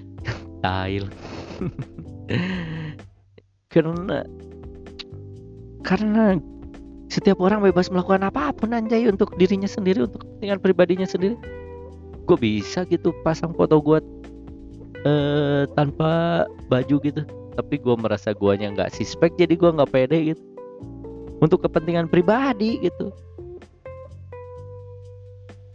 Tail. 0.64 1.06
Karena 3.72 4.26
karena 5.84 6.40
setiap 7.12 7.44
orang 7.44 7.60
bebas 7.60 7.92
melakukan 7.92 8.24
apa 8.24 8.56
pun 8.56 8.72
anjay 8.72 9.04
untuk 9.06 9.36
dirinya 9.36 9.68
sendiri 9.68 10.08
untuk 10.08 10.24
kepentingan 10.24 10.58
pribadinya 10.64 11.04
sendiri 11.04 11.36
gue 12.24 12.38
bisa 12.40 12.88
gitu 12.88 13.12
pasang 13.20 13.52
foto 13.52 13.78
gue 13.80 13.98
uh, 15.04 15.62
tanpa 15.76 16.44
baju 16.72 16.96
gitu. 17.04 17.22
Tapi 17.54 17.78
gue 17.78 17.94
merasa 17.94 18.34
guanya 18.34 18.72
nggak 18.74 18.90
suspek 18.96 19.36
jadi 19.38 19.54
gue 19.54 19.70
nggak 19.70 19.92
pede 19.92 20.34
gitu. 20.34 20.42
Untuk 21.38 21.62
kepentingan 21.62 22.08
pribadi 22.08 22.80
gitu. 22.82 23.12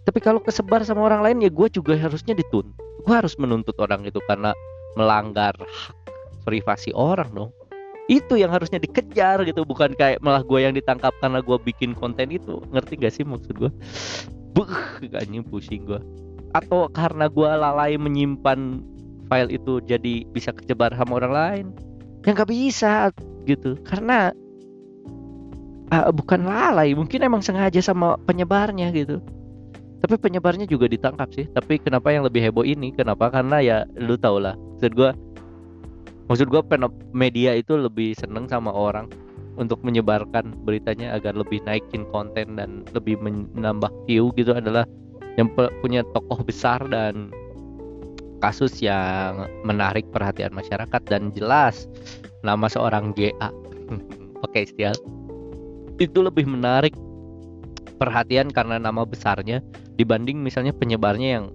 Tapi 0.04 0.20
kalau 0.26 0.42
kesebar 0.42 0.82
sama 0.82 1.06
orang 1.06 1.22
lain 1.22 1.46
ya 1.46 1.52
gue 1.54 1.68
juga 1.70 1.94
harusnya 1.94 2.34
dituntut 2.34 2.74
gue 3.00 3.14
harus 3.16 3.40
menuntut 3.40 3.74
orang 3.80 4.04
itu 4.04 4.20
karena 4.28 4.52
melanggar 5.00 5.56
hak 5.56 5.96
privasi 6.44 6.92
orang 6.92 7.30
dong. 7.32 7.52
Itu 8.10 8.42
yang 8.42 8.50
harusnya 8.50 8.82
dikejar 8.82 9.46
gitu 9.46 9.62
bukan 9.62 9.94
kayak 9.94 10.18
malah 10.26 10.42
gue 10.42 10.66
yang 10.66 10.74
ditangkap 10.74 11.14
karena 11.22 11.46
gue 11.46 11.58
bikin 11.62 11.94
konten 11.94 12.34
itu. 12.34 12.58
Ngerti 12.74 12.94
gak 12.98 13.14
sih 13.14 13.24
maksud 13.24 13.54
gue 13.54 13.72
Buh, 14.58 14.74
gaknya 15.14 15.46
pusing 15.46 15.86
gue 15.86 16.02
atau 16.58 16.90
karena 16.90 17.30
gue 17.30 17.50
lalai 17.50 17.96
menyimpan 17.96 18.82
file 19.30 19.52
itu 19.54 19.80
jadi 19.86 20.26
bisa 20.34 20.50
kecebar 20.50 20.94
sama 20.98 21.22
orang 21.22 21.34
lain? 21.34 21.66
Yang 22.26 22.34
nggak 22.42 22.52
bisa 22.52 22.94
gitu. 23.46 23.78
Karena 23.86 24.34
uh, 25.94 26.12
bukan 26.14 26.46
lalai 26.46 26.94
mungkin 26.98 27.22
emang 27.22 27.46
sengaja 27.46 27.80
sama 27.80 28.18
penyebarnya 28.26 28.90
gitu. 28.94 29.22
Tapi 30.00 30.16
penyebarnya 30.16 30.64
juga 30.66 30.88
ditangkap 30.88 31.30
sih. 31.36 31.46
Tapi 31.52 31.78
kenapa 31.84 32.10
yang 32.10 32.24
lebih 32.24 32.40
heboh 32.40 32.64
ini? 32.64 32.96
Kenapa? 32.96 33.28
Karena 33.30 33.60
ya 33.60 33.78
lu 34.00 34.16
tau 34.16 34.40
lah. 34.40 34.56
Maksud 34.80 34.96
gue 34.96 35.12
maksud 36.30 36.48
gue 36.48 36.62
media 37.12 37.58
itu 37.58 37.76
lebih 37.76 38.14
seneng 38.16 38.46
sama 38.48 38.70
orang 38.70 39.10
untuk 39.60 39.84
menyebarkan 39.84 40.56
beritanya 40.64 41.12
agar 41.20 41.36
lebih 41.36 41.60
naikin 41.68 42.08
konten 42.16 42.56
dan 42.56 42.88
lebih 42.96 43.20
menambah 43.20 43.92
view 44.08 44.32
gitu 44.40 44.56
adalah 44.56 44.88
yang 45.40 45.48
punya 45.56 46.04
tokoh 46.12 46.44
besar 46.44 46.84
dan 46.92 47.32
kasus 48.44 48.76
yang 48.84 49.48
menarik 49.64 50.04
perhatian 50.12 50.52
masyarakat 50.52 51.02
dan 51.08 51.32
jelas 51.32 51.88
nama 52.44 52.68
seorang 52.68 53.16
GA 53.16 53.52
pakai 54.44 54.64
istilah 54.68 54.96
itu 56.00 56.20
lebih 56.24 56.48
menarik 56.48 56.96
perhatian 58.00 58.48
karena 58.52 58.80
nama 58.80 59.04
besarnya 59.04 59.60
dibanding 60.00 60.40
misalnya 60.40 60.72
penyebarnya 60.72 61.30
yang 61.40 61.46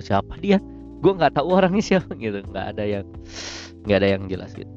siapa 0.00 0.40
dia? 0.40 0.56
Gue 1.04 1.12
nggak 1.12 1.36
tahu 1.36 1.52
orangnya 1.52 1.84
siapa. 1.84 2.16
Gitu. 2.24 2.40
Nggak 2.48 2.66
ada 2.76 2.84
yang 2.88 3.06
nggak 3.84 3.98
ada 4.00 4.08
yang 4.16 4.22
jelas 4.28 4.52
gitu. 4.56 4.68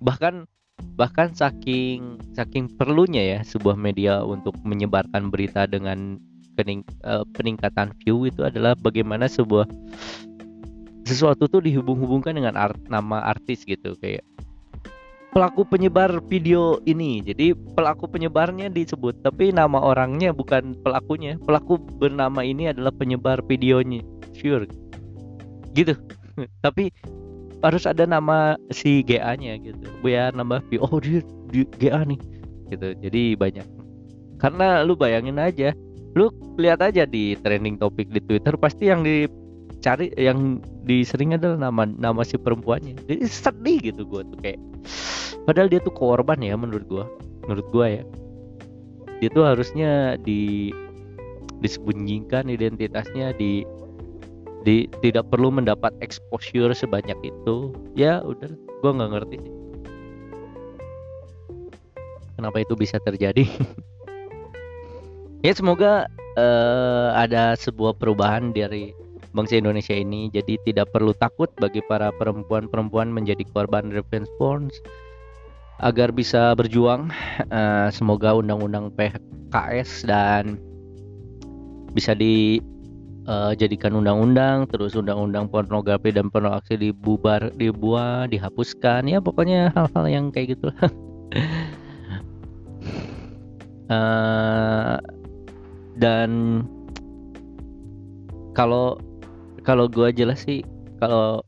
Bahkan 0.00 0.48
bahkan 0.96 1.32
saking 1.36 2.20
saking 2.32 2.68
perlunya 2.76 3.36
ya 3.36 3.38
sebuah 3.44 3.76
media 3.76 4.24
untuk 4.24 4.56
menyebarkan 4.64 5.28
berita 5.28 5.68
dengan 5.68 6.16
kening, 6.58 6.82
uh, 7.06 7.22
peningkatan 7.36 7.92
view 8.02 8.26
itu 8.26 8.42
adalah 8.46 8.74
bagaimana 8.78 9.30
sebuah 9.30 9.66
sesuatu 11.04 11.50
tuh 11.50 11.62
dihubung-hubungkan 11.64 12.38
dengan 12.38 12.54
art, 12.54 12.78
nama 12.86 13.24
artis 13.26 13.66
gitu 13.66 13.98
kayak 13.98 14.22
pelaku 15.30 15.62
penyebar 15.62 16.18
video 16.26 16.82
ini. 16.84 17.22
Jadi 17.22 17.54
pelaku 17.54 18.10
penyebarnya 18.10 18.68
disebut 18.70 19.22
tapi 19.22 19.54
nama 19.54 19.78
orangnya 19.78 20.34
bukan 20.34 20.74
pelakunya. 20.82 21.38
Pelaku 21.42 21.78
bernama 21.78 22.42
ini 22.42 22.70
adalah 22.70 22.90
penyebar 22.94 23.42
videonya. 23.46 24.02
Sure. 24.34 24.66
Gitu. 25.72 25.94
Tapi 26.64 26.90
harus 27.60 27.84
ada 27.84 28.08
nama 28.08 28.56
si 28.72 29.06
GA 29.06 29.36
nya 29.38 29.54
gitu. 29.60 29.86
Biar 30.02 30.34
nambah 30.34 30.66
view. 30.68 30.82
Oh 30.82 30.98
dia, 30.98 31.22
dia 31.54 31.66
GA 31.78 32.02
nih. 32.02 32.20
Gitu. 32.74 32.88
Jadi 32.98 33.22
banyak. 33.38 33.66
Karena 34.40 34.82
lu 34.82 34.96
bayangin 34.96 35.38
aja 35.38 35.76
lu 36.18 36.30
lihat 36.58 36.82
aja 36.82 37.06
di 37.06 37.38
trending 37.38 37.78
topik 37.78 38.10
di 38.10 38.18
Twitter 38.24 38.54
pasti 38.58 38.90
yang 38.90 39.06
di 39.06 39.30
cari 39.80 40.12
yang 40.18 40.60
disering 40.84 41.38
adalah 41.38 41.70
nama 41.70 41.86
nama 41.86 42.22
si 42.26 42.36
perempuannya. 42.36 42.98
Jadi 43.06 43.24
sedih 43.26 43.78
gitu 43.92 44.02
gue 44.04 44.22
tuh 44.26 44.38
kayak 44.42 44.60
padahal 45.46 45.70
dia 45.70 45.80
tuh 45.80 45.94
korban 45.94 46.38
ya 46.42 46.58
menurut 46.58 46.84
gue 46.90 47.04
menurut 47.46 47.66
gue 47.70 47.86
ya. 48.00 48.04
Dia 49.20 49.28
tuh 49.30 49.44
harusnya 49.44 50.16
di 50.20 50.72
disembunyikan 51.60 52.48
identitasnya 52.48 53.36
di 53.36 53.62
di 54.60 54.88
tidak 55.00 55.28
perlu 55.32 55.48
mendapat 55.48 55.94
exposure 56.04 56.72
sebanyak 56.74 57.16
itu. 57.22 57.72
Ya 57.94 58.20
udah 58.26 58.50
gue 58.52 58.90
nggak 58.90 59.12
ngerti 59.12 59.38
kenapa 62.40 62.64
itu 62.64 62.72
bisa 62.72 62.96
terjadi 63.04 63.44
ya 65.40 65.52
semoga 65.56 66.06
uh, 66.36 67.16
ada 67.16 67.56
sebuah 67.56 67.96
perubahan 67.96 68.52
dari 68.52 68.92
bangsa 69.34 69.58
Indonesia 69.58 69.94
ini. 69.94 70.30
Jadi 70.30 70.58
tidak 70.66 70.90
perlu 70.92 71.14
takut 71.16 71.50
bagi 71.58 71.80
para 71.86 72.10
perempuan-perempuan 72.14 73.10
menjadi 73.10 73.44
korban 73.54 73.90
revenge 73.90 74.30
porn 74.38 74.70
agar 75.80 76.12
bisa 76.12 76.52
berjuang 76.52 77.08
uh, 77.48 77.88
semoga 77.88 78.36
undang-undang 78.36 78.92
PKS 78.92 80.04
dan 80.04 80.60
bisa 81.96 82.12
dijadikan 82.12 83.96
uh, 83.96 83.98
undang-undang. 84.04 84.68
Terus 84.68 84.92
undang-undang 84.98 85.48
pornografi 85.48 86.12
dan 86.12 86.28
pornografi 86.28 86.76
dibubar 86.76 87.48
dibuat 87.56 88.34
dihapuskan. 88.34 89.08
Ya 89.08 89.18
pokoknya 89.22 89.72
hal-hal 89.72 90.04
yang 90.10 90.24
kayak 90.34 90.58
gitu 90.58 90.68
uh, 93.88 94.98
dan 96.00 96.64
kalau 98.56 98.96
kalau 99.62 99.86
gue 99.86 100.08
jelas 100.16 100.42
sih 100.42 100.64
kalau 100.98 101.44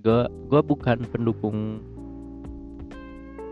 gue 0.00 0.30
gue 0.48 0.60
bukan 0.62 1.02
pendukung 1.10 1.82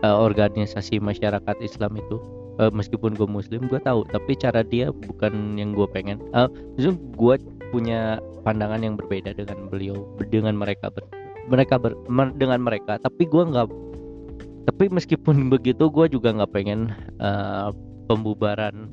uh, 0.01 0.17
organisasi 0.17 1.01
masyarakat 1.03 1.57
Islam 1.61 1.99
itu 1.99 2.17
uh, 2.61 2.71
meskipun 2.71 3.17
gue 3.17 3.27
Muslim 3.27 3.67
gue 3.67 3.79
tahu. 3.81 4.07
Tapi 4.09 4.37
cara 4.39 4.61
dia 4.61 4.91
bukan 4.93 5.59
yang 5.59 5.75
gue 5.75 5.87
pengen. 5.89 6.21
Uh, 6.31 6.49
gue 7.17 7.35
punya 7.73 8.21
pandangan 8.45 8.81
yang 8.85 8.95
berbeda 8.95 9.35
dengan 9.35 9.67
beliau 9.67 10.05
dengan 10.29 10.55
mereka 10.55 10.93
ber, 10.93 11.03
mereka 11.49 11.75
ber, 11.81 11.97
dengan 12.37 12.61
mereka. 12.61 13.01
Tapi 13.01 13.25
gue 13.27 13.43
nggak 13.43 13.67
tapi 14.65 14.89
meskipun 14.89 15.49
begitu 15.53 15.89
gue 15.93 16.09
juga 16.09 16.33
nggak 16.33 16.51
pengen 16.53 16.89
uh, 17.21 17.69
pembubaran 18.09 18.89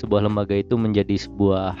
sebuah 0.00 0.24
lembaga 0.24 0.56
itu 0.56 0.74
menjadi 0.80 1.20
sebuah 1.20 1.76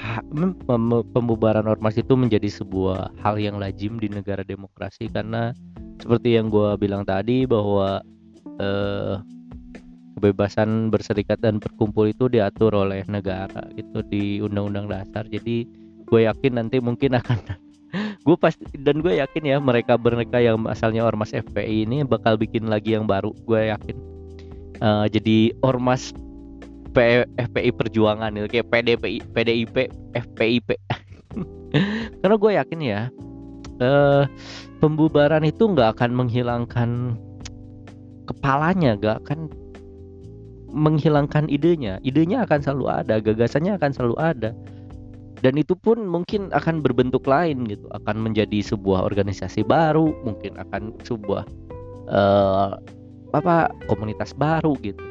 pembubaran 1.16 1.64
ormas 1.64 1.96
itu 1.96 2.12
menjadi 2.12 2.48
sebuah 2.48 3.16
hal 3.24 3.40
yang 3.40 3.56
lazim 3.56 3.96
di 3.96 4.12
negara 4.12 4.44
demokrasi 4.44 5.08
karena 5.08 5.56
seperti 6.02 6.36
yang 6.36 6.52
gue 6.52 6.76
bilang 6.76 7.08
tadi 7.08 7.48
bahwa 7.48 8.04
eh, 8.60 9.16
kebebasan 10.22 10.92
berserikat 10.92 11.40
dan 11.42 11.58
berkumpul 11.58 12.06
itu 12.06 12.30
diatur 12.30 12.70
oleh 12.78 13.02
negara 13.10 13.66
gitu 13.74 14.06
di 14.06 14.38
undang-undang 14.38 14.86
dasar. 14.86 15.26
Jadi 15.26 15.66
gue 16.06 16.20
yakin 16.28 16.62
nanti 16.62 16.78
mungkin 16.78 17.18
akan 17.18 17.42
gue 18.26 18.36
pasti 18.38 18.62
dan 18.78 19.02
gue 19.02 19.18
yakin 19.18 19.42
ya 19.42 19.56
mereka 19.58 19.98
mereka 19.98 20.38
yang 20.38 20.62
asalnya 20.70 21.02
ormas 21.02 21.34
FPI 21.34 21.90
ini 21.90 22.06
bakal 22.06 22.38
bikin 22.38 22.70
lagi 22.70 22.94
yang 22.94 23.10
baru 23.10 23.34
gue 23.34 23.72
yakin. 23.72 23.96
Uh, 24.82 25.06
jadi 25.10 25.54
ormas 25.62 26.14
P 26.92 27.24
FPI 27.40 27.70
perjuangan 27.72 28.36
itu 28.36 28.48
kayak 28.52 28.68
PDPI 28.68 29.18
PDIP 29.32 29.76
FPIP 30.12 30.68
karena 32.20 32.36
gue 32.36 32.52
yakin 32.52 32.80
ya 32.84 33.00
uh, 33.80 34.28
pembubaran 34.78 35.42
itu 35.42 35.64
nggak 35.66 35.98
akan 35.98 36.10
menghilangkan 36.12 37.16
kepalanya 38.28 38.94
nggak 39.00 39.16
akan 39.26 39.50
menghilangkan 40.72 41.46
idenya. 41.52 42.00
Idenya 42.00 42.48
akan 42.48 42.64
selalu 42.64 42.86
ada 42.88 43.20
gagasannya 43.20 43.76
akan 43.76 43.90
selalu 43.92 44.16
ada. 44.18 44.50
Dan 45.44 45.58
itu 45.60 45.76
pun 45.76 46.00
mungkin 46.06 46.54
akan 46.54 46.80
berbentuk 46.80 47.26
lain 47.28 47.66
gitu 47.66 47.84
akan 47.92 48.16
menjadi 48.24 48.62
sebuah 48.62 49.04
organisasi 49.04 49.66
baru 49.66 50.14
mungkin 50.22 50.54
akan 50.54 50.94
sebuah 51.02 51.44
uh, 52.08 52.78
apa 53.34 53.74
komunitas 53.90 54.38
baru 54.38 54.78
gitu 54.86 55.02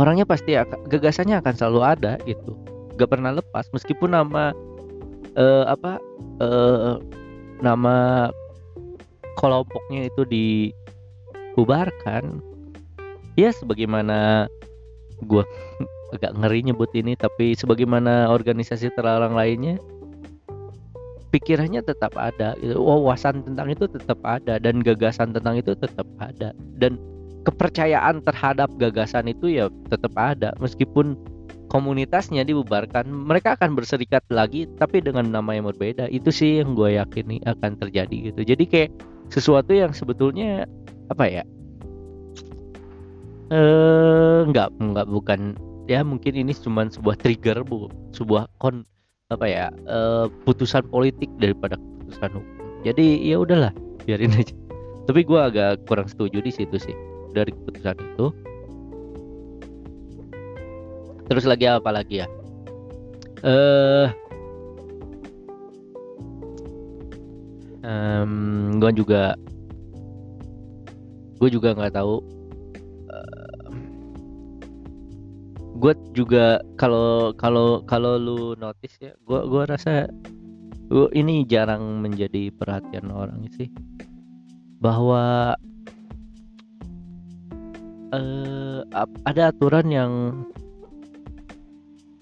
orangnya 0.00 0.24
pasti 0.24 0.56
akan, 0.56 0.88
gagasannya 0.88 1.36
akan 1.40 1.54
selalu 1.56 1.80
ada 1.84 2.16
gitu. 2.24 2.56
Gak 2.96 3.12
pernah 3.12 3.32
lepas 3.34 3.68
meskipun 3.72 4.12
nama 4.12 4.52
uh, 5.36 5.64
apa 5.68 5.98
uh, 6.40 7.00
nama 7.64 8.28
kelompoknya 9.40 10.12
itu 10.12 10.28
dibubarkan 10.28 12.44
ya 13.40 13.48
sebagaimana 13.48 14.44
gue 15.24 15.40
agak 16.14 16.36
ngeri 16.36 16.68
nyebut 16.68 16.92
ini 16.92 17.16
tapi 17.16 17.56
sebagaimana 17.56 18.28
organisasi 18.28 18.92
terlarang 18.92 19.32
lainnya 19.32 19.80
pikirannya 21.32 21.80
tetap 21.80 22.12
ada. 22.14 22.52
Wawasan 22.60 23.42
tentang 23.42 23.72
itu 23.72 23.88
tetap 23.88 24.20
ada 24.22 24.60
dan 24.60 24.84
gagasan 24.84 25.32
tentang 25.32 25.56
itu 25.56 25.72
tetap 25.72 26.04
ada. 26.20 26.52
Dan 26.76 27.00
kepercayaan 27.42 28.22
terhadap 28.22 28.70
gagasan 28.78 29.30
itu 29.30 29.50
ya 29.50 29.66
tetap 29.90 30.14
ada. 30.14 30.54
Meskipun 30.62 31.18
komunitasnya 31.72 32.44
dibubarkan 32.44 33.08
mereka 33.08 33.56
akan 33.56 33.72
berserikat 33.72 34.22
lagi 34.28 34.68
tapi 34.78 35.02
dengan 35.02 35.28
nama 35.32 35.56
yang 35.56 35.66
berbeda. 35.68 36.06
Itu 36.12 36.30
sih 36.30 36.62
yang 36.62 36.78
gue 36.78 36.96
yakini 36.96 37.42
akan 37.48 37.80
terjadi 37.80 38.32
gitu. 38.32 38.40
Jadi 38.46 38.64
kayak 38.68 38.90
sesuatu 39.32 39.72
yang 39.72 39.96
sebetulnya 39.96 40.68
apa 41.08 41.24
ya 41.24 41.44
eh 43.52 44.40
nggak 44.48 44.80
nggak 44.80 45.06
bukan 45.12 45.56
ya 45.84 46.00
mungkin 46.00 46.32
ini 46.36 46.56
cuma 46.56 46.88
sebuah 46.88 47.20
trigger 47.20 47.60
bu 47.64 47.88
sebuah 48.16 48.48
kon 48.60 48.84
apa 49.28 49.44
ya 49.44 49.66
uh, 49.88 50.28
putusan 50.44 50.84
politik 50.88 51.28
daripada 51.40 51.76
putusan 52.04 52.32
hukum. 52.36 52.52
Jadi 52.84 53.24
ya 53.24 53.40
udahlah 53.40 53.72
biarin 54.04 54.32
aja. 54.36 54.52
Tapi 55.08 55.26
gue 55.26 55.40
agak 55.40 55.84
kurang 55.88 56.06
setuju 56.06 56.38
di 56.44 56.52
situ 56.52 56.76
sih 56.78 56.94
dari 57.32 57.50
keputusan 57.50 57.96
itu. 57.98 58.26
Terus 61.26 61.44
lagi 61.48 61.64
apa 61.66 61.90
lagi 61.90 62.20
ya? 62.22 62.28
Eh 63.42 63.48
uh, 63.48 64.08
um, 67.82 68.78
gue 68.78 68.90
juga 68.94 69.34
gue 71.42 71.48
juga 71.50 71.74
nggak 71.74 71.98
tahu 71.98 72.22
gue 75.82 75.94
juga 76.14 76.62
kalau 76.78 77.34
kalau 77.34 77.82
kalau 77.90 78.14
lu 78.14 78.54
notice 78.54 78.94
ya 79.02 79.12
gue 79.26 79.40
gua 79.50 79.66
rasa 79.66 80.06
gua 80.86 81.10
ini 81.10 81.42
jarang 81.42 81.98
menjadi 81.98 82.54
perhatian 82.54 83.10
orang 83.10 83.50
sih. 83.50 83.66
Bahwa 84.78 85.58
uh, 88.12 88.80
ada 89.26 89.50
aturan 89.50 89.88
yang 89.88 90.12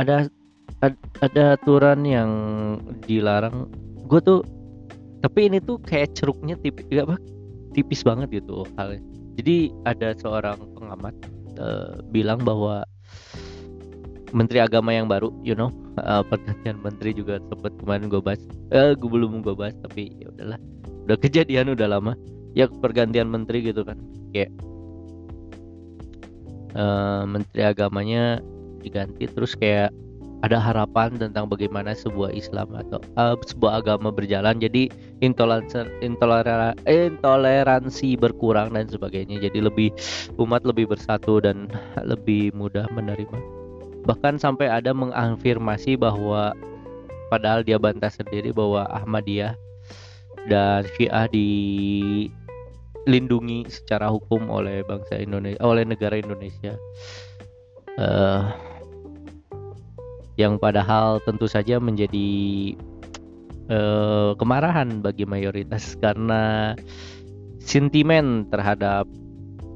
ada 0.01 0.31
ada 1.21 1.61
aturan 1.61 2.07
yang 2.09 2.31
dilarang. 3.05 3.69
Gue 4.09 4.23
tuh 4.25 4.41
tapi 5.21 5.53
ini 5.53 5.61
tuh 5.61 5.77
kayak 5.85 6.17
ceruknya 6.17 6.57
tipis 6.57 6.89
apa 6.97 7.21
tipis 7.77 8.01
banget 8.01 8.41
gitu 8.41 8.65
halnya. 8.81 9.03
Jadi 9.37 9.69
ada 9.85 10.17
seorang 10.17 10.59
pengamat 10.79 11.15
uh, 11.61 12.01
bilang 12.09 12.41
bahwa 12.41 12.83
menteri 14.31 14.63
agama 14.63 14.95
yang 14.95 15.11
baru 15.11 15.35
you 15.43 15.59
know 15.59 15.75
uh, 16.01 16.23
pergantian 16.23 16.79
menteri 16.81 17.11
juga 17.13 17.43
sempat 17.51 17.75
kemarin 17.83 18.07
gue 18.07 18.23
bahas 18.23 18.39
eh 18.71 18.95
gue 18.95 19.11
belum 19.11 19.43
gue 19.45 19.53
bahas 19.53 19.77
tapi 19.85 20.17
ya 20.17 20.33
udahlah. 20.33 20.59
Udah 21.05 21.17
kejadian 21.21 21.77
udah 21.77 21.99
lama. 21.99 22.15
Ya 22.51 22.67
pergantian 22.67 23.31
menteri 23.31 23.63
gitu 23.63 23.87
kan. 23.87 23.95
Kayak 24.35 24.51
uh, 26.75 27.25
menteri 27.27 27.67
agamanya 27.67 28.43
diganti 28.81 29.29
terus 29.29 29.53
kayak 29.55 29.93
ada 30.41 30.57
harapan 30.57 31.13
tentang 31.21 31.53
bagaimana 31.53 31.93
sebuah 31.93 32.33
Islam 32.33 32.73
atau 32.73 33.01
uh, 33.21 33.37
sebuah 33.45 33.85
agama 33.85 34.09
berjalan. 34.09 34.57
Jadi 34.57 34.89
intoleransi 35.21 36.01
intoleransi, 36.01 36.81
intoleransi 36.89 38.09
berkurang 38.17 38.73
dan 38.73 38.89
sebagainya. 38.89 39.37
Jadi 39.41 39.61
lebih 39.61 39.93
umat 40.41 40.65
lebih 40.65 40.89
bersatu 40.89 41.45
dan 41.45 41.69
lebih 42.01 42.57
mudah 42.57 42.89
menerima. 42.97 43.37
Bahkan 44.09 44.41
sampai 44.41 44.73
ada 44.73 44.97
mengafirmasi 44.97 46.01
bahwa 46.01 46.57
padahal 47.29 47.61
dia 47.61 47.77
bantah 47.77 48.09
sendiri 48.09 48.51
bahwa 48.51 48.89
Ahmadiyah 48.89 49.53
dan 50.49 50.89
Syiah 50.97 51.29
dilindungi 53.05 53.69
secara 53.71 54.13
hukum 54.13 54.53
oleh 54.53 54.85
bangsa 54.85 55.17
Indonesia 55.17 55.61
oleh 55.65 55.85
negara 55.89 56.21
Indonesia. 56.21 56.77
Uh, 58.01 58.49
yang 60.41 60.57
padahal 60.57 61.21
tentu 61.29 61.45
saja 61.45 61.77
menjadi 61.77 62.31
uh, 63.69 64.33
kemarahan 64.41 65.05
bagi 65.05 65.29
mayoritas 65.29 65.95
karena 66.05 66.73
sentimen 67.61 68.49
terhadap 68.49 69.05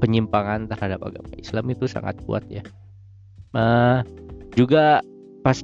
penyimpangan 0.01 0.67
terhadap 0.67 0.99
agama 1.05 1.33
Islam 1.37 1.65
itu 1.71 1.85
sangat 1.85 2.17
kuat 2.25 2.43
ya. 2.49 2.65
Uh, 3.55 4.03
juga 4.57 4.99
pas 5.45 5.61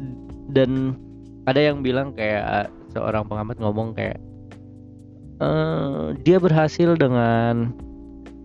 dan 0.53 0.95
ada 1.49 1.59
yang 1.59 1.81
bilang 1.81 2.13
kayak 2.13 2.69
seorang 2.93 3.25
pengamat 3.25 3.57
ngomong 3.59 3.97
kayak 3.97 4.19
uh, 5.41 6.13
dia 6.21 6.37
berhasil 6.37 6.93
dengan 6.95 7.73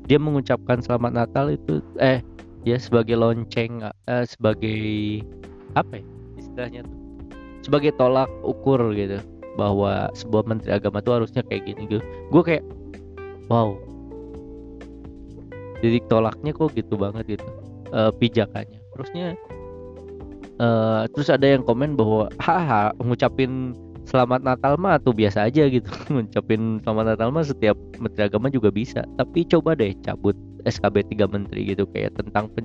dia 0.08 0.16
mengucapkan 0.16 0.80
selamat 0.80 1.12
Natal 1.12 1.52
itu 1.52 1.84
eh 2.00 2.24
ya 2.64 2.80
sebagai 2.80 3.14
lonceng 3.20 3.84
uh, 3.84 4.24
sebagai 4.24 5.22
apa 5.76 6.00
ya 6.00 6.04
istilahnya 6.40 6.80
tuh? 6.88 6.98
Sebagai 7.62 7.92
tolak 7.98 8.30
ukur 8.46 8.80
gitu 8.96 9.20
bahwa 9.60 10.08
sebuah 10.16 10.46
menteri 10.46 10.72
agama 10.72 11.02
tuh 11.04 11.20
harusnya 11.20 11.42
kayak 11.44 11.68
gini 11.68 11.84
gitu. 11.90 12.02
Gue 12.32 12.42
kayak 12.42 12.64
wow. 13.52 13.76
Titik 15.84 16.08
tolaknya 16.08 16.56
kok 16.56 16.72
gitu 16.72 16.96
banget 16.96 17.36
gitu 17.36 17.46
uh, 17.92 18.08
pijakannya. 18.16 18.80
Terusnya 18.96 19.36
uh, 20.62 21.04
terus 21.12 21.28
ada 21.28 21.44
yang 21.44 21.66
komen 21.66 21.98
bahwa 21.98 22.32
haha 22.40 22.94
ngucapin 23.02 23.76
selamat 24.06 24.40
Natal 24.46 24.78
mah 24.78 24.96
tuh 25.02 25.12
biasa 25.12 25.50
aja 25.50 25.66
gitu. 25.66 25.90
Ngucapin 26.14 26.80
selamat 26.86 27.04
Natal 27.14 27.28
mah 27.34 27.44
setiap 27.44 27.76
menteri 27.98 28.30
agama 28.30 28.48
juga 28.48 28.70
bisa. 28.70 29.02
Tapi 29.18 29.44
coba 29.50 29.74
deh 29.74 29.92
cabut 30.06 30.38
SKB 30.64 31.12
3 31.18 31.26
menteri 31.28 31.74
gitu 31.74 31.84
kayak 31.90 32.14
tentang 32.14 32.48
pen, 32.54 32.64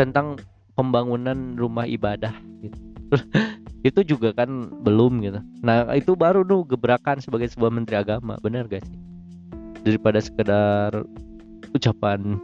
tentang 0.00 0.26
pembangunan 0.74 1.54
rumah 1.54 1.84
ibadah 1.84 2.32
gitu. 2.64 2.78
Itu 3.88 4.02
juga 4.02 4.34
kan 4.34 4.72
belum 4.82 5.22
gitu. 5.22 5.38
Nah 5.62 5.94
itu 5.94 6.18
baru 6.18 6.42
tuh 6.42 6.66
gebrakan 6.66 7.22
sebagai 7.22 7.46
sebuah 7.46 7.70
menteri 7.70 7.94
agama 7.94 8.34
bener 8.42 8.66
gak 8.66 8.82
sih? 8.82 8.98
Daripada 9.86 10.18
sekedar 10.18 11.06
ucapan 11.70 12.42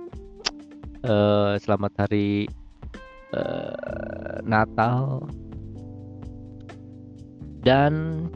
uh, 1.02 1.59
selamat 1.59 2.07
hari 2.07 2.46
uh, 3.35 4.38
Natal 4.46 5.26
dan 7.64 8.29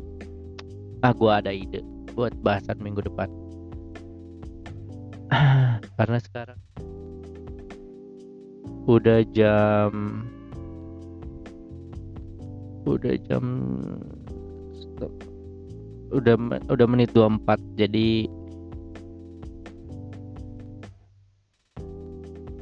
ah 1.05 1.13
gue 1.13 1.29
ada 1.31 1.53
ide 1.53 1.85
buat 2.17 2.33
bahasan 2.43 2.81
minggu 2.81 3.05
depan. 3.05 3.29
Karena 6.01 6.19
sekarang 6.19 6.59
udah 8.89 9.21
jam 9.37 10.25
udah 12.89 13.15
jam 13.29 13.45
udah 16.09 16.37
udah 16.73 16.87
menit 16.89 17.13
24 17.13 17.61
jadi 17.77 18.25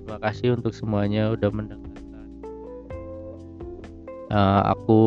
terima 0.02 0.18
kasih 0.18 0.58
untuk 0.58 0.74
semuanya 0.74 1.30
udah 1.30 1.50
mendengar 1.54 1.94
uh, 4.34 4.74
aku 4.74 5.02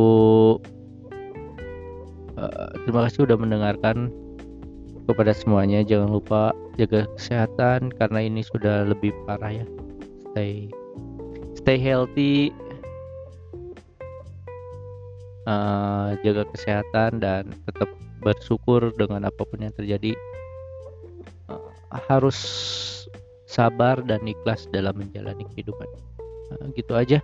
terima 2.89 3.05
kasih 3.05 3.29
udah 3.29 3.37
mendengarkan 3.37 4.09
kepada 5.05 5.29
semuanya. 5.29 5.85
Jangan 5.85 6.09
lupa 6.09 6.57
jaga 6.73 7.05
kesehatan 7.13 7.93
karena 7.93 8.25
ini 8.25 8.41
sudah 8.41 8.89
lebih 8.89 9.13
parah 9.29 9.61
ya. 9.61 9.65
Stay 10.33 10.73
stay 11.53 11.77
healthy. 11.77 12.49
Uh, 15.45 16.17
jaga 16.25 16.49
kesehatan 16.49 17.21
dan 17.21 17.53
tetap 17.69 17.93
bersyukur 18.25 18.89
dengan 18.97 19.29
apa 19.29 19.45
pun 19.45 19.61
yang 19.61 19.73
terjadi. 19.77 20.17
Uh, 21.45 21.69
harus 22.09 22.37
sabar 23.45 24.01
dan 24.01 24.25
ikhlas 24.25 24.65
dalam 24.73 24.97
menjalani 24.97 25.45
kehidupan. 25.53 25.85
Uh, 26.57 26.73
gitu 26.73 26.97
aja 26.97 27.21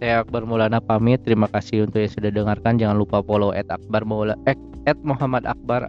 saya 0.00 0.24
Akbar 0.24 0.48
Maulana 0.48 0.80
pamit. 0.80 1.20
Terima 1.28 1.46
kasih 1.52 1.84
untuk 1.84 2.00
yang 2.00 2.10
sudah 2.10 2.32
dengarkan. 2.32 2.80
Jangan 2.80 2.96
lupa 2.96 3.20
follow 3.20 3.52
at 3.52 3.68
Akbar 3.68 4.02
eh, 4.48 4.56
at 4.88 4.96
Muhammad 5.04 5.44
Akbar 5.44 5.84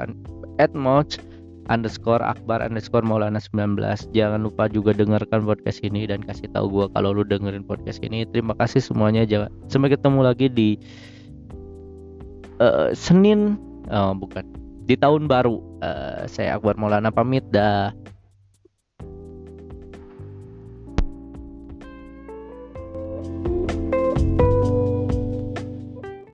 at 0.60 0.72
Moch 0.76 1.16
underscore 1.72 2.20
Akbar 2.20 2.60
underscore 2.60 3.08
Maulana 3.08 3.40
19 3.40 3.80
jangan 4.12 4.44
lupa 4.44 4.68
juga 4.68 4.92
dengarkan 4.92 5.48
podcast 5.48 5.80
ini 5.80 6.04
dan 6.04 6.20
kasih 6.20 6.52
tahu 6.52 6.68
gue 6.68 6.86
kalau 6.92 7.16
lu 7.16 7.24
dengerin 7.24 7.64
podcast 7.64 8.04
ini. 8.04 8.28
Terima 8.28 8.52
kasih 8.60 8.84
semuanya. 8.84 9.24
Jangan 9.24 9.48
sampai 9.72 9.96
ketemu 9.96 10.20
lagi 10.28 10.52
di 10.52 10.76
uh, 12.60 12.92
Senin. 12.92 13.56
Oh, 13.88 14.12
bukan. 14.12 14.44
Di 14.92 15.00
tahun 15.00 15.32
baru. 15.32 15.56
Uh, 15.80 16.28
saya 16.28 16.60
Akbar 16.60 16.76
Maulana 16.76 17.16
pamit. 17.16 17.48
Dah 17.56 17.96